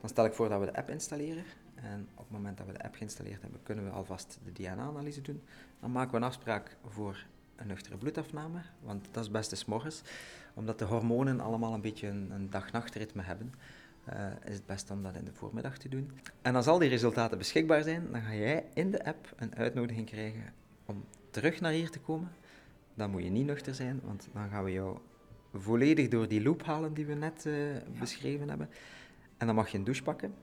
dan 0.00 0.08
stel 0.08 0.24
ik 0.24 0.32
voor 0.32 0.48
dat 0.48 0.60
we 0.60 0.66
de 0.66 0.76
app 0.76 0.90
installeren. 0.90 1.44
En 1.74 2.08
op 2.14 2.24
het 2.24 2.30
moment 2.30 2.58
dat 2.58 2.66
we 2.66 2.72
de 2.72 2.82
app 2.82 2.94
geïnstalleerd 2.94 3.42
hebben, 3.42 3.60
kunnen 3.62 3.84
we 3.84 3.90
alvast 3.90 4.38
de 4.44 4.52
DNA-analyse 4.52 5.20
doen. 5.20 5.42
Dan 5.80 5.92
maken 5.92 6.10
we 6.10 6.16
een 6.16 6.22
afspraak 6.22 6.76
voor 6.88 7.26
een 7.56 7.66
nuchtere 7.66 7.96
bloedafname, 7.96 8.60
want 8.80 9.08
dat 9.10 9.24
is 9.24 9.30
best 9.30 9.50
eens 9.50 9.64
morgens. 9.64 10.02
Omdat 10.54 10.78
de 10.78 10.84
hormonen 10.84 11.40
allemaal 11.40 11.74
een 11.74 11.80
beetje 11.80 12.08
een, 12.08 12.30
een 12.30 12.50
dag-nachtritme 12.50 13.22
hebben, 13.22 13.54
is 14.44 14.54
het 14.54 14.66
best 14.66 14.90
om 14.90 15.02
dat 15.02 15.14
in 15.14 15.24
de 15.24 15.32
voormiddag 15.32 15.78
te 15.78 15.88
doen. 15.88 16.10
En 16.42 16.56
als 16.56 16.66
al 16.66 16.78
die 16.78 16.88
resultaten 16.88 17.38
beschikbaar 17.38 17.82
zijn, 17.82 18.12
dan 18.12 18.22
ga 18.22 18.34
jij 18.34 18.64
in 18.74 18.90
de 18.90 19.04
app 19.04 19.32
een 19.36 19.56
uitnodiging 19.56 20.06
krijgen 20.06 20.52
om 20.84 21.04
terug 21.30 21.60
naar 21.60 21.72
hier 21.72 21.90
te 21.90 22.00
komen. 22.00 22.30
Dan 23.02 23.10
moet 23.10 23.22
je 23.22 23.30
niet 23.30 23.46
nuchter 23.46 23.74
zijn, 23.74 24.00
want 24.04 24.28
dan 24.32 24.48
gaan 24.50 24.64
we 24.64 24.72
jou 24.72 24.96
volledig 25.54 26.08
door 26.08 26.28
die 26.28 26.42
loop 26.42 26.64
halen 26.64 26.94
die 26.94 27.06
we 27.06 27.14
net 27.14 27.46
eh, 27.46 27.52
beschreven 27.98 28.48
hebben. 28.48 28.68
En 29.38 29.46
dan 29.46 29.54
mag 29.54 29.68
je 29.68 29.78
een 29.78 29.84
douche 29.84 30.02
pakken. 30.02 30.34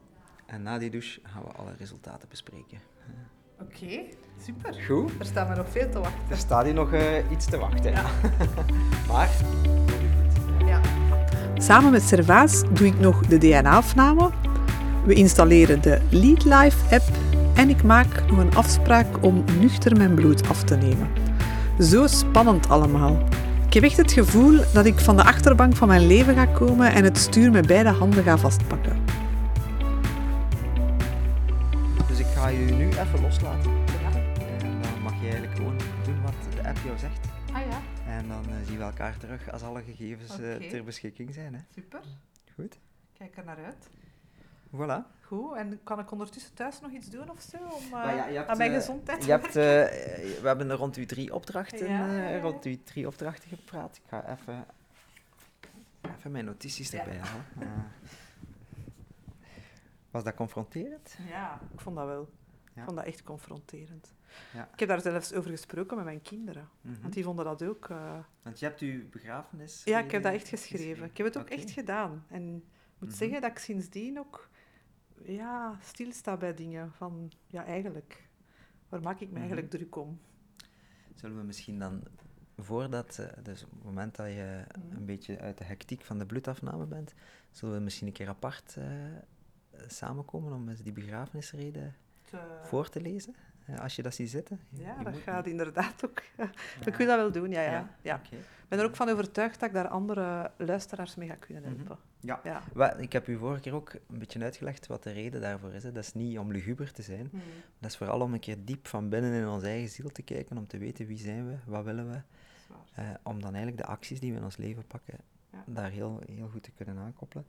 En 0.46 0.62
na 0.62 0.78
die 0.78 0.90
douche 0.90 1.20
gaan 1.24 1.44
we 1.44 1.52
alle 1.52 1.74
resultaten 1.78 2.30
bespreken. 2.30 2.80
Oké, 3.62 4.04
super. 4.42 4.74
Goed. 4.74 5.12
Er 5.20 5.26
staat 5.26 5.50
me 5.50 5.56
nog 5.56 5.70
veel 5.70 5.90
te 5.90 6.00
wachten. 6.00 6.30
Er 6.30 6.38
staat 6.38 6.64
hier 6.64 6.74
nog 6.74 6.94
eh, 6.94 7.32
iets 7.32 7.46
te 7.46 7.58
wachten. 7.58 7.94
maar 9.12 9.30
Ja. 10.66 10.82
Samen 11.56 11.92
met 11.92 12.02
Servaas 12.02 12.64
doe 12.74 12.88
ik 12.88 13.00
nog 13.00 13.26
de 13.26 13.38
DNA-afname. 13.38 14.32
We 15.06 15.14
installeren 15.14 15.82
de 15.82 16.02
Lead 16.10 16.44
Life 16.44 16.96
app 16.96 17.08
en 17.56 17.70
ik 17.70 17.84
maak 17.84 18.30
nog 18.30 18.38
een 18.38 18.56
afspraak 18.56 19.24
om 19.24 19.44
nuchter 19.60 19.98
mijn 19.98 20.16
bloed 20.16 20.50
af 20.50 20.64
te 20.64 20.76
nemen. 20.76 21.29
Zo 21.80 22.08
spannend 22.08 22.70
allemaal. 22.70 23.24
Ik 23.66 23.74
heb 23.74 23.84
echt 23.84 23.98
het 23.98 24.12
gevoel 24.12 24.60
dat 24.74 24.86
ik 24.86 25.00
van 25.00 25.16
de 25.16 25.24
achterbank 25.24 25.76
van 25.76 25.88
mijn 25.88 26.08
leven 26.08 26.36
ga 26.36 26.46
komen 26.46 26.94
en 26.94 27.04
het 27.04 27.18
stuur 27.18 27.52
met 27.52 27.68
beide 27.68 27.90
handen 27.90 28.24
ga 28.24 28.38
vastpakken. 28.38 29.04
Dus 32.08 32.20
ik 32.20 32.26
ga 32.26 32.48
je 32.48 32.58
nu 32.58 32.88
even 32.88 33.22
loslaten. 33.22 33.72
En 34.62 34.82
dan 34.82 35.02
mag 35.02 35.14
je 35.14 35.22
eigenlijk 35.22 35.56
gewoon 35.56 35.78
doen 36.04 36.22
wat 36.22 36.34
de 36.56 36.68
app 36.68 36.78
jou 36.86 36.98
zegt. 36.98 37.28
Ah 37.54 37.62
ja, 37.70 37.82
En 38.12 38.28
dan 38.28 38.44
eh, 38.50 38.68
zien 38.68 38.78
we 38.78 38.84
elkaar 38.84 39.18
terug 39.18 39.52
als 39.52 39.62
alle 39.62 39.82
gegevens 39.82 40.40
eh, 40.40 40.70
ter 40.70 40.84
beschikking 40.84 41.34
zijn. 41.34 41.54
Hè. 41.54 41.60
super. 41.74 42.02
Goed. 42.56 42.78
Kijk 43.18 43.38
er 43.38 43.46
naar 43.46 43.58
uit. 43.66 43.90
Voilà. 44.76 45.18
Goed, 45.22 45.56
en 45.56 45.80
kan 45.84 46.00
ik 46.00 46.12
ondertussen 46.12 46.54
thuis 46.54 46.82
nog 46.82 46.92
iets 46.92 47.10
doen 47.10 47.30
of 47.30 47.42
zo? 47.42 47.58
Om 47.58 47.84
uh, 47.86 47.92
Maar 47.92 48.16
ja, 48.16 48.28
je 48.28 48.38
hebt, 48.38 48.50
aan 48.50 48.58
mijn 48.58 48.72
eh, 48.72 48.78
gezondheid 48.78 49.26
Je 49.26 49.32
hebt, 49.32 49.46
eh, 49.48 49.54
we 49.54 50.42
hebben 50.44 50.70
er 50.70 50.76
rond 50.76 50.96
uw 50.96 51.06
drie 51.06 51.34
opdrachten, 51.34 51.88
Ja, 51.90 52.30
eh, 52.34 52.42
rond 52.42 52.64
uw 52.64 52.78
drie 52.84 53.08
opdrachten 53.08 53.50
gepraat. 53.50 53.96
Ik 53.96 54.04
ga 54.08 54.30
even, 54.38 54.66
even 56.18 56.32
mijn 56.32 56.46
notities 56.46 56.92
Ja. 56.92 57.00
erbij 57.00 57.18
halen. 57.18 57.46
Eh, 57.60 57.68
was 60.12 60.24
dat 60.24 60.34
confronterend? 60.36 61.18
Ja, 61.28 61.60
ik 61.74 61.80
vond 61.82 61.96
dat 61.96 62.06
wel. 62.06 62.30
Ja. 62.74 62.82
Ik 62.82 62.84
vond 62.84 62.98
dat 62.98 63.06
echt 63.06 63.24
confronterend. 63.24 64.14
Ja. 64.54 64.70
Ik 64.74 64.80
heb 64.80 64.90
daar 64.90 65.02
zelfs 65.02 65.34
over 65.34 65.50
gesproken 65.52 65.96
met 65.96 66.06
mijn 66.06 66.22
kinderen. 66.22 66.70
Mhm. 66.82 67.02
Want 67.02 67.14
die 67.14 67.24
vonden 67.24 67.46
dat 67.46 67.64
ook... 67.64 67.90
eh, 67.90 68.18
Want 68.42 68.60
je 68.60 68.66
hebt 68.66 68.80
uw 68.80 69.10
begrafenis. 69.10 69.82
Ja, 69.86 70.00
ik 70.00 70.12
heb 70.12 70.24
dat 70.24 70.34
echt 70.34 70.48
geschreven. 70.48 71.06
Ik 71.06 71.18
heb 71.18 71.26
het 71.26 71.38
ook 71.38 71.50
echt 71.50 71.72
gedaan. 71.72 72.26
En 72.30 72.56
ik 72.56 73.00
moet 73.00 73.10
Mhm. 73.10 73.18
zeggen 73.18 73.42
dat 73.42 73.52
ik 73.52 73.58
sindsdien 73.58 74.20
ook 74.20 74.50
ja, 75.24 75.78
stilsta 75.82 76.38
bij 76.38 76.54
dingen. 76.54 76.92
Van, 76.92 77.32
ja, 77.48 77.66
eigenlijk, 77.66 78.28
waar 78.90 79.02
maak 79.02 79.16
ik 79.20 79.28
me 79.28 79.28
Mhm. 79.34 79.38
eigenlijk 79.38 79.70
druk 79.70 79.96
om? 79.96 80.20
Zullen 81.16 81.38
we 81.38 81.44
misschien 81.44 81.80
dan, 81.80 82.04
voordat, 82.58 83.18
eh, 83.20 83.44
dus 83.44 83.64
op 83.64 83.72
het 83.72 83.84
moment 83.84 84.16
dat 84.16 84.28
je 84.28 84.64
Mhm. 84.86 84.96
een 84.96 85.06
beetje 85.06 85.40
uit 85.40 85.58
de 85.58 85.64
hectiek 85.64 86.02
van 86.04 86.18
de 86.18 86.26
bloedafname 86.26 86.86
bent, 86.86 87.14
zullen 87.52 87.76
we 87.76 87.82
misschien 87.82 88.08
een 88.08 88.14
keer 88.14 88.28
apart 88.28 88.76
eh, 88.78 88.86
samenkomen 89.88 90.54
om 90.54 90.70
eens 90.70 90.82
die 90.82 90.94
begrafenisreden 90.94 91.96
voor 92.64 92.90
te 92.90 93.02
lezen? 93.02 93.36
Eh, 93.66 93.80
als 93.80 93.96
je 93.96 94.02
dat 94.02 94.14
ziet 94.16 94.30
zitten. 94.30 94.60
Je- 94.70 94.82
Ja, 94.82 94.96
je 94.98 95.04
dat 95.04 95.18
gaat 95.18 95.48
inderdaad 95.48 96.06
ook. 96.06 96.22
Ja. 96.38 96.50
Ik 96.86 96.96
wil 96.96 97.08
dat 97.08 97.18
wel 97.18 97.32
doen, 97.32 97.50
ja. 97.52 97.62
ja. 97.62 97.72
Ja, 97.72 97.90
ja. 98.02 98.16
oké. 98.16 98.36
Ik 98.36 98.46
ben 98.68 98.80
er 98.80 98.86
ook 98.86 98.96
van 98.96 99.10
overtuigd 99.10 99.60
dat 99.60 99.70
ik 99.70 99.76
daar 99.76 99.88
andere 99.88 100.52
luisteraars 100.58 101.16
mee 101.16 101.28
ga 101.30 101.36
kunnen 101.36 101.64
Mhm. 101.64 101.76
helpen. 101.76 101.98
Ja. 102.22 102.42
Ja. 102.44 102.94
Ik 102.94 103.12
heb 103.14 103.28
u 103.28 103.38
vorige 103.38 103.62
keer 103.62 103.74
ook 103.74 103.94
een 103.94 104.20
beetje 104.20 104.44
uitgelegd 104.44 104.88
wat 104.88 105.04
de 105.04 105.12
reden 105.12 105.42
daarvoor 105.42 105.74
is. 105.74 105.84
Hè. 105.84 105.92
Dat 105.92 106.04
is 106.04 106.14
niet 106.14 106.38
om 106.40 106.52
luguber 106.52 106.92
te 106.94 107.02
zijn. 107.02 107.30
Mhm. 107.32 107.44
Dat 107.80 107.90
is 107.92 107.98
vooral 107.98 108.22
om 108.22 108.34
een 108.34 108.40
keer 108.40 108.66
diep 108.66 108.88
van 108.88 109.10
binnen 109.10 109.34
in 109.34 109.48
onze 109.48 109.66
eigen 109.68 109.90
ziel 109.90 110.10
te 110.10 110.22
kijken, 110.22 110.58
om 110.58 110.68
te 110.68 110.78
weten 110.78 111.06
wie 111.06 111.18
zijn 111.18 111.48
we, 111.48 111.56
wat 111.66 111.84
willen 111.84 112.10
we. 112.12 112.22
Eh, 112.94 113.10
om 113.24 113.42
dan 113.42 113.54
eigenlijk 113.54 113.78
de 113.78 113.90
acties 113.90 114.20
die 114.20 114.32
we 114.32 114.38
in 114.38 114.44
ons 114.44 114.58
leven 114.58 114.88
pakken, 114.88 115.18
Ja. 115.52 115.64
daar 115.66 115.90
heel, 115.90 116.22
heel 116.26 116.48
goed 116.50 116.64
te 116.64 116.72
kunnen 116.72 116.98
aankoppelen. 116.98 117.48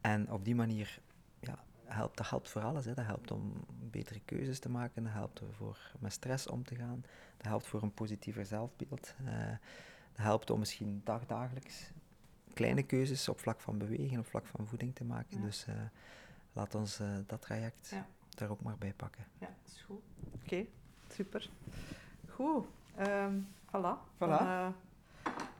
En 0.00 0.30
op 0.32 0.44
die 0.44 0.54
manier, 0.54 0.98
ja, 1.40 1.58
helpt, 1.84 2.16
dat 2.16 2.30
helpt 2.30 2.48
voor 2.48 2.62
alles. 2.62 2.84
Hè. 2.84 2.94
Dat 2.94 3.04
helpt 3.04 3.30
om 3.30 3.52
betere 3.90 4.20
keuzes 4.24 4.58
te 4.58 4.68
maken, 4.70 5.02
dat 5.02 5.12
helpt 5.12 5.42
voor 5.50 5.78
met 5.98 6.12
stress 6.12 6.46
om 6.46 6.64
te 6.64 6.74
gaan, 6.74 7.04
dat 7.36 7.46
helpt 7.46 7.66
voor 7.66 7.82
een 7.82 7.94
positiever 7.94 8.44
zelfbeeld. 8.46 9.14
eh, 9.24 9.48
dat 10.12 10.24
helpt 10.24 10.50
om 10.50 10.58
misschien 10.58 11.00
dagdagelijks 11.04 11.90
kleine 12.60 12.82
keuzes 12.82 13.28
op 13.28 13.40
vlak 13.40 13.60
van 13.60 13.78
bewegen, 13.78 14.18
op 14.18 14.26
vlak 14.26 14.46
van 14.46 14.66
voeding 14.66 14.94
te 14.94 15.04
maken. 15.04 15.38
Ja. 15.38 15.44
Dus 15.44 15.66
eh, 15.66 15.74
laat 16.52 16.74
ons 16.74 17.00
eh, 17.00 17.08
dat 17.26 17.42
traject 17.42 17.88
Ja. 17.90 18.06
daar 18.28 18.50
ook 18.50 18.62
maar 18.62 18.78
bij 18.78 18.92
pakken. 18.92 19.24
Ja, 19.38 19.46
dat 19.62 19.72
is 19.74 19.82
goed. 19.82 20.02
Oké, 20.44 20.66
super. 21.08 21.50
Goed. 22.28 22.66
ehm 22.96 23.34
voilà. 23.66 23.96
Voilà. 24.14 24.18
Dan 24.18 24.38
eh, 24.38 24.68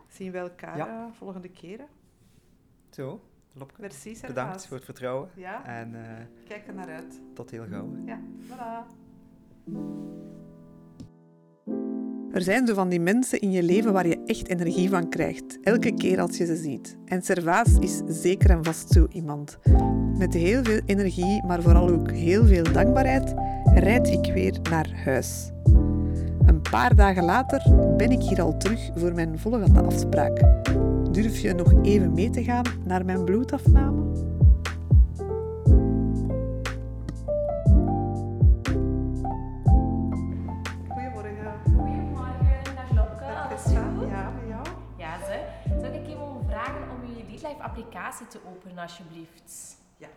zien 0.09 0.33
we 0.33 0.39
elkaar 0.39 0.77
Ja. 0.77 1.11
volgende 1.13 1.49
keren. 1.49 1.87
Zo, 2.91 3.25
Lopke. 3.53 3.81
Merci. 3.81 4.21
Bedankt 4.27 4.67
voor 4.67 4.77
het 4.77 4.85
vertrouwen 4.85 5.31
Ja, 5.35 5.65
en 5.65 5.95
eh, 6.19 6.27
kijk 6.47 6.67
er 6.67 6.75
naar 6.75 6.89
uit. 6.89 7.21
tot 7.35 7.51
heel 7.51 7.67
gauw. 7.67 7.97
Ja, 8.07 8.21
voilà. 8.49 8.87
Er 12.33 12.43
zijn 12.43 12.66
zo 12.66 12.75
van 12.75 12.88
die 12.88 13.01
mensen 13.01 13.40
in 13.40 13.51
je 13.51 13.62
leven 13.62 13.93
waar 13.93 14.07
je 14.07 14.23
echt 14.27 14.49
energie 14.49 14.88
van 14.88 15.09
krijgt, 15.09 15.59
elke 15.62 15.95
keer 15.95 16.21
als 16.21 16.37
je 16.37 16.47
ze 16.47 16.57
ziet. 16.57 16.97
En 17.05 17.23
Servaas 17.23 17.79
is 17.79 18.01
zeker 18.07 18.51
en 18.51 18.64
vast 18.64 18.93
zo 18.93 19.07
iemand. 19.12 19.59
Met 20.19 20.35
heel 20.35 20.64
veel 20.64 20.81
energie, 20.87 21.45
maar 21.47 21.62
vooral 21.62 21.88
ook 21.88 22.11
heel 22.11 22.47
veel 22.47 22.73
dankbaarheid, 22.73 23.35
rijd 23.75 24.09
ik 24.09 24.33
weer 24.33 24.59
naar 24.71 25.03
huis. 25.05 25.51
Een 26.47 26.61
paar 26.71 26.97
dagen 26.97 27.25
later 27.25 27.62
ben 27.97 28.11
ik 28.11 28.23
hier 28.23 28.43
al 28.43 28.57
terug 28.57 28.90
voor 28.95 29.14
mijn 29.14 29.38
volgende 29.38 29.81
afspraak. 29.81 30.40
Durf 31.12 31.38
je 31.38 31.55
nog 31.55 31.75
even 31.83 32.12
mee 32.12 32.31
te 32.31 32.45
gaan 32.45 32.64
naar 32.85 33.05
mijn 33.05 33.25
bloedafname? 33.25 34.30
Je 47.81 47.87
LeadLife-applicatie 47.87 48.27
te 48.27 48.40
openen, 48.47 48.79
alsjeblieft? 48.79 49.77
Ja. 49.97 50.09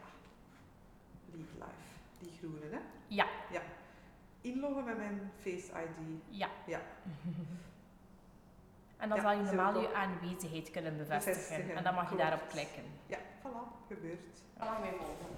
Lead 1.32 1.48
Life. 1.54 1.90
Die 2.20 2.32
groene, 2.38 2.66
hè? 2.72 2.80
Ja, 3.08 3.26
Ja. 3.52 3.62
Inloggen 4.42 4.84
met 4.84 4.98
mijn 4.98 5.32
Face 5.42 5.72
ID. 5.72 6.22
ja. 6.30 6.50
Ja. 6.68 6.82
En 8.98 9.10
dan 9.10 9.18
Ja, 9.18 9.24
zal 9.24 9.32
je 9.38 9.44
normaal 9.44 9.80
je 9.82 9.94
aanwezigheid 9.94 10.72
kunnen 10.72 10.98
bevestigen. 10.98 11.40
Bevestigen, 11.42 11.76
En 11.76 11.84
dan 11.84 11.94
mag 11.94 12.10
je 12.10 12.16
daarop 12.16 12.48
klikken. 12.50 12.84
Ja, 13.06 13.18
voilà. 13.18 13.88
Gebeurt. 13.88 14.20
Dan 14.58 14.68
mag 14.68 14.78
volgen. 14.98 15.36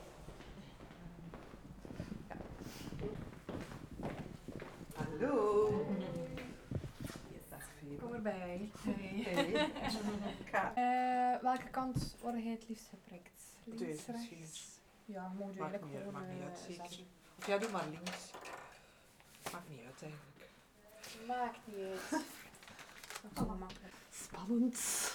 Hallo. 4.95 5.85
Ik 8.33 8.71
ga... 10.51 10.73
Eh, 10.75 11.41
welke 11.41 11.69
kant 11.69 12.15
word 12.21 12.43
jij 12.43 12.51
het 12.51 12.67
liefst 12.69 12.87
geprikt? 12.89 13.43
Links, 13.63 14.05
rechts? 14.05 14.79
Ja, 15.05 15.27
moet 15.37 15.53
je 15.53 15.59
Maakt 15.59 15.71
eigenlijk 15.71 15.85
niet 15.85 15.95
uit, 15.95 16.03
gewoon 16.03 16.21
maakt 16.21 16.33
niet 16.33 16.43
uit, 16.43 16.57
zeker. 16.57 16.75
zeggen. 16.85 17.05
Of 17.37 17.47
ja, 17.47 17.57
doe 17.57 17.69
maar 17.71 17.87
links. 17.89 18.31
Maakt 19.51 19.69
niet 19.69 19.79
uit 19.85 20.01
eigenlijk. 20.01 20.49
Maakt 21.27 21.57
niet 21.65 21.85
uit. 21.85 22.09
Dat 23.21 23.31
is 23.41 23.45
wel 23.47 23.55
makkelijk. 23.57 23.93
Spannend. 24.09 25.11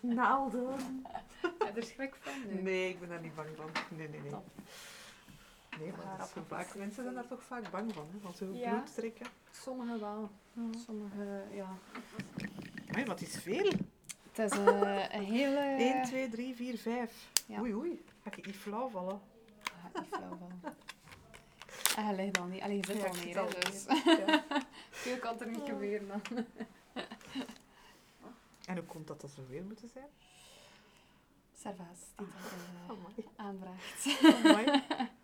Naalden. 0.00 1.04
Heb 1.42 1.74
je 1.74 1.80
er 1.80 1.86
schrik 1.86 2.14
van? 2.20 2.32
Nee. 2.46 2.62
Nee, 2.62 2.88
ik 2.88 3.00
ben 3.00 3.08
daar 3.08 3.20
niet 3.20 3.34
bang 3.34 3.48
van. 3.56 3.70
Nee, 3.96 4.08
nee, 4.08 4.20
nee. 4.20 4.30
Top. 4.30 4.44
Nee, 5.80 5.92
maar 5.96 6.16
dat 6.18 6.26
is 6.36 6.42
vaak, 6.48 6.74
mensen 6.74 7.02
zijn 7.02 7.14
daar 7.14 7.26
toch 7.26 7.42
vaak 7.42 7.70
bang 7.70 7.92
van, 7.94 8.06
hè? 8.12 8.18
van 8.20 8.34
zo 8.34 8.52
Ja. 8.52 8.70
bloed 8.74 8.94
trekken. 8.94 9.26
Sommige 9.50 9.98
wel. 9.98 10.30
Sommige, 10.86 11.42
ja. 11.50 11.68
Nee, 12.90 13.04
wat 13.04 13.20
is 13.20 13.36
veel? 13.36 13.70
Het 14.32 14.52
is 14.52 14.58
eh, 14.58 15.04
een 15.12 15.24
hele... 15.24 15.58
1, 15.60 16.02
2, 16.04 16.28
3, 16.28 16.54
4, 16.54 16.78
5. 16.78 17.30
Ja. 17.46 17.60
Oei, 17.60 17.74
oei. 17.74 18.04
Ga 18.22 18.30
ik 18.36 18.46
niet 18.46 18.56
flauw 18.56 18.88
vallen? 18.88 19.20
Ah, 19.94 20.00
niet 20.00 20.08
flauw 20.10 20.38
van. 20.38 20.72
En 21.96 22.06
je 22.06 22.14
ligt 22.22 22.38
al 22.38 22.46
niet. 22.46 22.62
Allee, 22.62 22.76
je 22.76 22.86
zit 22.86 22.96
Ja, 22.96 23.08
al 23.08 23.14
ik 23.14 23.24
neer, 23.24 23.64
dus. 23.70 23.84
Ja. 24.04 24.44
Veel 24.90 25.18
kan 25.18 25.40
er 25.40 25.46
niet 25.48 25.62
gebeuren 25.64 26.08
dan. 26.08 26.20
En 28.66 28.76
hoe 28.76 28.86
komt 28.86 29.06
dat 29.06 29.20
dat 29.20 29.30
zoveel 29.30 29.62
moeten 29.62 29.88
zijn? 29.92 30.06
Servaas, 31.58 31.98
die 32.16 32.26
dat 32.86 32.96
Amai. 32.96 33.28
aanvraagt. 33.36 35.18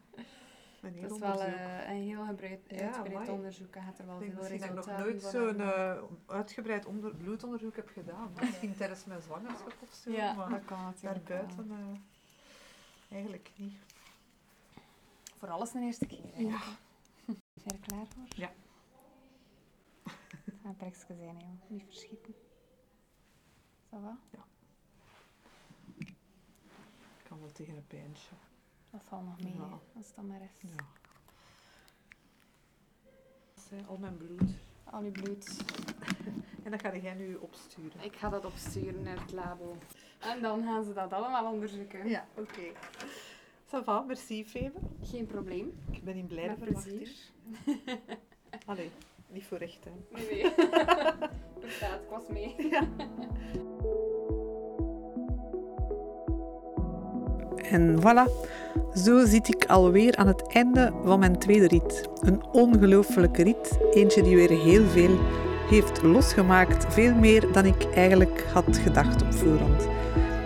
Amai. 0.83 0.93
Een 0.93 0.93
heel 0.93 1.03
Het 1.03 1.13
is 1.13 1.19
wel 1.19 1.41
eh, 1.43 1.89
een 1.89 2.03
heel 2.03 2.25
gebreid, 2.25 2.61
Ja, 2.69 2.81
uitgebreid 2.85 3.17
amai. 3.17 3.31
onderzoek. 3.31 3.75
Je 3.75 3.81
gaat 3.81 3.99
er 3.99 4.07
wel 4.07 4.23
Ik 4.23 4.31
veel 4.33 4.39
misschien 4.39 4.61
dat 4.61 4.69
ik 4.69 4.75
nog 4.75 4.99
nooit 4.99 5.23
zo'n 5.23 5.61
eh, 5.61 6.03
uitgebreid 6.27 6.87
onder, 6.87 7.15
bloedonderzoek 7.15 7.77
heb 7.77 7.89
gedaan. 7.89 8.33
Misschien 8.41 8.77
tijdens 8.77 9.05
mijn 9.05 9.23
zwangerschap 9.23 9.75
of 9.83 9.93
zo, 9.95 10.11
Ja, 10.11 10.33
maar 10.35 10.51
dat 10.51 10.65
kan 10.65 10.95
daarbuiten 11.01 11.71
eh, 11.71 13.15
eigenlijk 13.15 13.51
niet. 13.57 13.79
Voor 15.39 15.49
alles 15.49 15.75
een 15.75 15.83
eerste 15.83 16.07
keer. 16.07 16.41
Ja. 16.41 16.61
Je 17.53 17.71
er 17.71 17.79
klaar 17.79 18.07
voor? 18.07 18.25
Ja. 18.29 18.51
Het 20.45 20.55
gaat 20.63 20.83
een 20.83 20.95
zijn, 20.95 21.19
joh. 21.39 21.71
Niet 21.71 21.85
verschieten. 21.85 22.35
Is 23.85 23.91
dat 23.91 24.01
wel? 24.01 24.17
Ik 25.99 26.15
kan 27.29 27.41
wel 27.41 27.53
tegen 27.53 27.77
een 27.77 27.87
pijntje. 27.87 28.35
Dat 28.91 29.01
valt 29.09 29.25
nog 29.25 29.41
mee, 29.43 29.55
Ja. 29.57 29.79
als 29.97 30.07
het 30.07 30.15
dan 30.17 30.27
maar 30.27 30.41
is. 30.43 30.61
Ja. 30.71 30.77
Dat 33.55 33.65
is, 33.71 33.79
eh, 33.79 33.89
Al 33.89 33.97
mijn 33.97 34.17
bloed. 34.17 34.43
Al 34.85 35.03
uw 35.03 35.11
bloed. 35.11 35.57
En 36.65 36.71
dat 36.71 36.81
ga 36.83 36.97
jij 36.97 37.15
nu 37.15 37.35
opsturen. 37.35 38.01
Ik 38.03 38.17
ga 38.17 38.29
dat 38.29 38.45
opsturen 38.45 39.03
naar 39.03 39.21
het 39.21 39.33
labo. 39.33 39.77
En 40.19 40.43
dan 40.43 40.63
gaan 40.65 40.85
ze 40.85 40.93
dat 40.93 41.13
allemaal 41.13 41.53
onderzoeken. 41.53 42.09
Ja, 42.09 42.27
oké. 42.37 42.63
Ça 43.71 43.85
va, 43.85 44.01
merci 44.01 44.45
Febe. 44.45 44.79
Geen 45.03 45.27
probleem. 45.27 45.79
Ik 45.91 46.03
ben 46.05 46.15
in 46.15 46.27
blijde 46.27 46.57
verwachting. 46.57 47.09
Allee, 48.67 48.91
niet 49.29 49.45
voor 49.45 49.59
echt 49.59 49.85
hè. 49.85 49.91
Nee, 50.11 50.27
nee. 50.27 50.43
Inderdaad, 51.61 52.01
ik 52.03 52.09
was 52.11 52.29
mee. 52.29 52.57
En 57.57 57.99
voilà, 58.01 58.25
zo 58.95 59.27
zit 59.27 59.49
ik 59.49 59.65
alweer 59.65 60.17
aan 60.17 60.27
het 60.27 60.53
einde 60.53 60.93
van 61.05 61.19
mijn 61.19 61.39
tweede 61.39 61.67
rit. 61.67 62.09
Een 62.21 62.43
ongelooflijke 62.53 63.43
rit, 63.43 63.79
eentje 63.93 64.23
die 64.23 64.37
weer 64.37 64.51
heel 64.51 64.85
veel 64.85 65.19
heeft 65.71 66.03
losgemaakt. 66.03 66.95
Veel 66.95 67.15
meer 67.15 67.53
dan 67.53 67.65
ik 67.65 67.87
eigenlijk 67.95 68.47
had 68.53 68.79
gedacht 68.83 69.23
op 69.23 69.35
voorhand. 69.35 69.89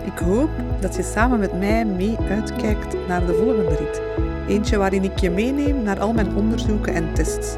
Ik 0.05 0.17
hoop 0.17 0.49
dat 0.79 0.95
je 0.95 1.03
samen 1.03 1.39
met 1.39 1.59
mij 1.59 1.85
mee 1.85 2.17
uitkijkt 2.29 2.95
naar 3.07 3.25
de 3.25 3.33
volgende 3.33 3.75
rit. 3.75 4.01
Eentje 4.47 4.77
waarin 4.77 5.03
ik 5.03 5.19
je 5.19 5.29
meeneem 5.29 5.83
naar 5.83 5.99
al 5.99 6.13
mijn 6.13 6.35
onderzoeken 6.35 6.93
en 6.93 7.13
tests. 7.13 7.55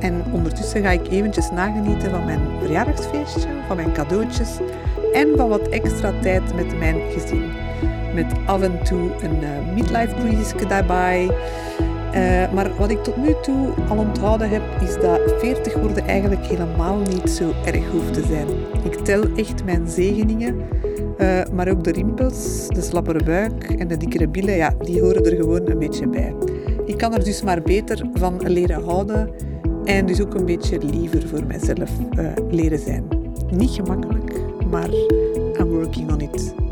En 0.00 0.24
ondertussen 0.32 0.82
ga 0.82 0.90
ik 0.90 1.08
eventjes 1.08 1.50
nagenieten 1.50 2.10
van 2.10 2.24
mijn 2.24 2.40
verjaardagsfeestje, 2.60 3.48
van 3.66 3.76
mijn 3.76 3.92
cadeautjes 3.92 4.58
en 5.12 5.28
van 5.36 5.48
wat 5.48 5.68
extra 5.68 6.12
tijd 6.20 6.54
met 6.54 6.78
mijn 6.78 7.00
gezin. 7.10 7.67
Met 8.14 8.26
af 8.46 8.62
en 8.62 8.82
toe 8.84 9.10
een 9.22 9.42
uh, 9.42 9.74
midlife 9.74 10.14
crisis 10.14 10.68
daarbij. 10.68 11.30
Uh, 12.14 12.52
maar 12.52 12.70
wat 12.78 12.90
ik 12.90 13.02
tot 13.02 13.16
nu 13.16 13.34
toe 13.42 13.68
al 13.88 13.96
onthouden 13.96 14.48
heb, 14.48 14.62
is 14.80 14.94
dat 14.94 15.20
40 15.38 15.74
worden 15.74 16.06
eigenlijk 16.06 16.46
helemaal 16.46 16.98
niet 16.98 17.30
zo 17.30 17.52
erg 17.64 17.90
hoeft 17.90 18.12
te 18.12 18.24
zijn. 18.26 18.46
Ik 18.84 18.94
tel 18.94 19.22
echt 19.36 19.64
mijn 19.64 19.88
zegeningen, 19.88 20.56
uh, 21.18 21.40
maar 21.52 21.68
ook 21.68 21.84
de 21.84 21.92
rimpels, 21.92 22.68
de 22.68 22.82
slappere 22.82 23.24
buik 23.24 23.70
en 23.78 23.88
de 23.88 23.96
dikkere 23.96 24.28
billen, 24.28 24.56
ja, 24.56 24.74
die 24.80 25.00
horen 25.00 25.24
er 25.24 25.36
gewoon 25.36 25.68
een 25.68 25.78
beetje 25.78 26.08
bij. 26.08 26.34
Ik 26.86 26.98
kan 26.98 27.14
er 27.14 27.24
dus 27.24 27.42
maar 27.42 27.62
beter 27.62 28.06
van 28.14 28.42
leren 28.42 28.84
houden 28.84 29.30
en 29.84 30.06
dus 30.06 30.20
ook 30.20 30.34
een 30.34 30.46
beetje 30.46 30.78
liever 30.78 31.28
voor 31.28 31.44
mezelf 31.46 31.90
leren 32.50 32.78
zijn. 32.78 33.04
Niet 33.50 33.70
gemakkelijk, 33.70 34.32
maar 34.70 34.90
I'm 35.58 35.68
working 35.68 36.12
on 36.12 36.20
it. 36.20 36.67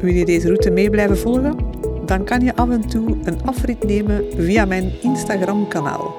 Wil 0.00 0.12
je 0.12 0.24
deze 0.24 0.46
route 0.46 0.70
mee 0.70 0.90
blijven 0.90 1.18
volgen? 1.18 1.56
Dan 2.04 2.24
kan 2.24 2.40
je 2.40 2.56
af 2.56 2.70
en 2.70 2.88
toe 2.88 3.16
een 3.24 3.38
afrit 3.44 3.84
nemen 3.84 4.24
via 4.36 4.64
mijn 4.64 4.92
Instagram-kanaal. 5.02 6.14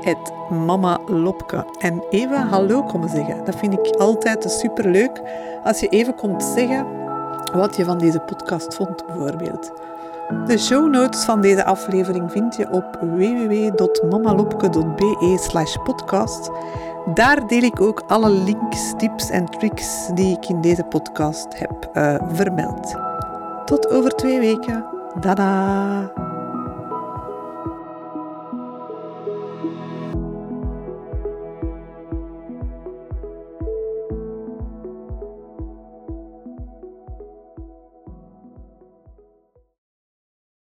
Het 0.00 0.32
Mama 0.66 1.00
Lopke. 1.06 1.64
En 1.78 2.04
even 2.10 2.36
hallo 2.36 2.82
komen 2.82 3.08
zeggen. 3.08 3.44
Dat 3.44 3.56
vind 3.56 3.72
ik 3.72 3.96
altijd 3.96 4.50
super 4.50 4.90
leuk 4.90 5.22
als 5.64 5.80
je 5.80 5.88
even 5.88 6.14
komt 6.14 6.42
zeggen 6.42 6.86
wat 7.52 7.76
je 7.76 7.84
van 7.84 7.98
deze 7.98 8.20
podcast 8.20 8.74
vond, 8.74 9.06
bijvoorbeeld. 9.06 9.72
De 10.46 10.58
show 10.58 10.90
notes 10.90 11.24
van 11.24 11.40
deze 11.40 11.64
aflevering 11.64 12.32
vind 12.32 12.56
je 12.56 12.70
op 12.70 12.98
www.mamalopke.be 13.00 15.78
podcast. 15.84 16.50
Daar 17.14 17.46
deel 17.46 17.62
ik 17.62 17.80
ook 17.80 18.02
alle 18.06 18.30
links, 18.30 18.92
tips 18.96 19.30
en 19.30 19.46
tricks 19.46 20.10
die 20.14 20.36
ik 20.36 20.48
in 20.48 20.60
deze 20.60 20.84
podcast 20.84 21.58
heb 21.58 21.90
uh, 21.94 22.14
vermeld. 22.32 23.09
Tot 23.70 23.90
over 23.90 24.10
twee 24.10 24.40
weken. 24.40 24.84
Dada! 25.20 26.29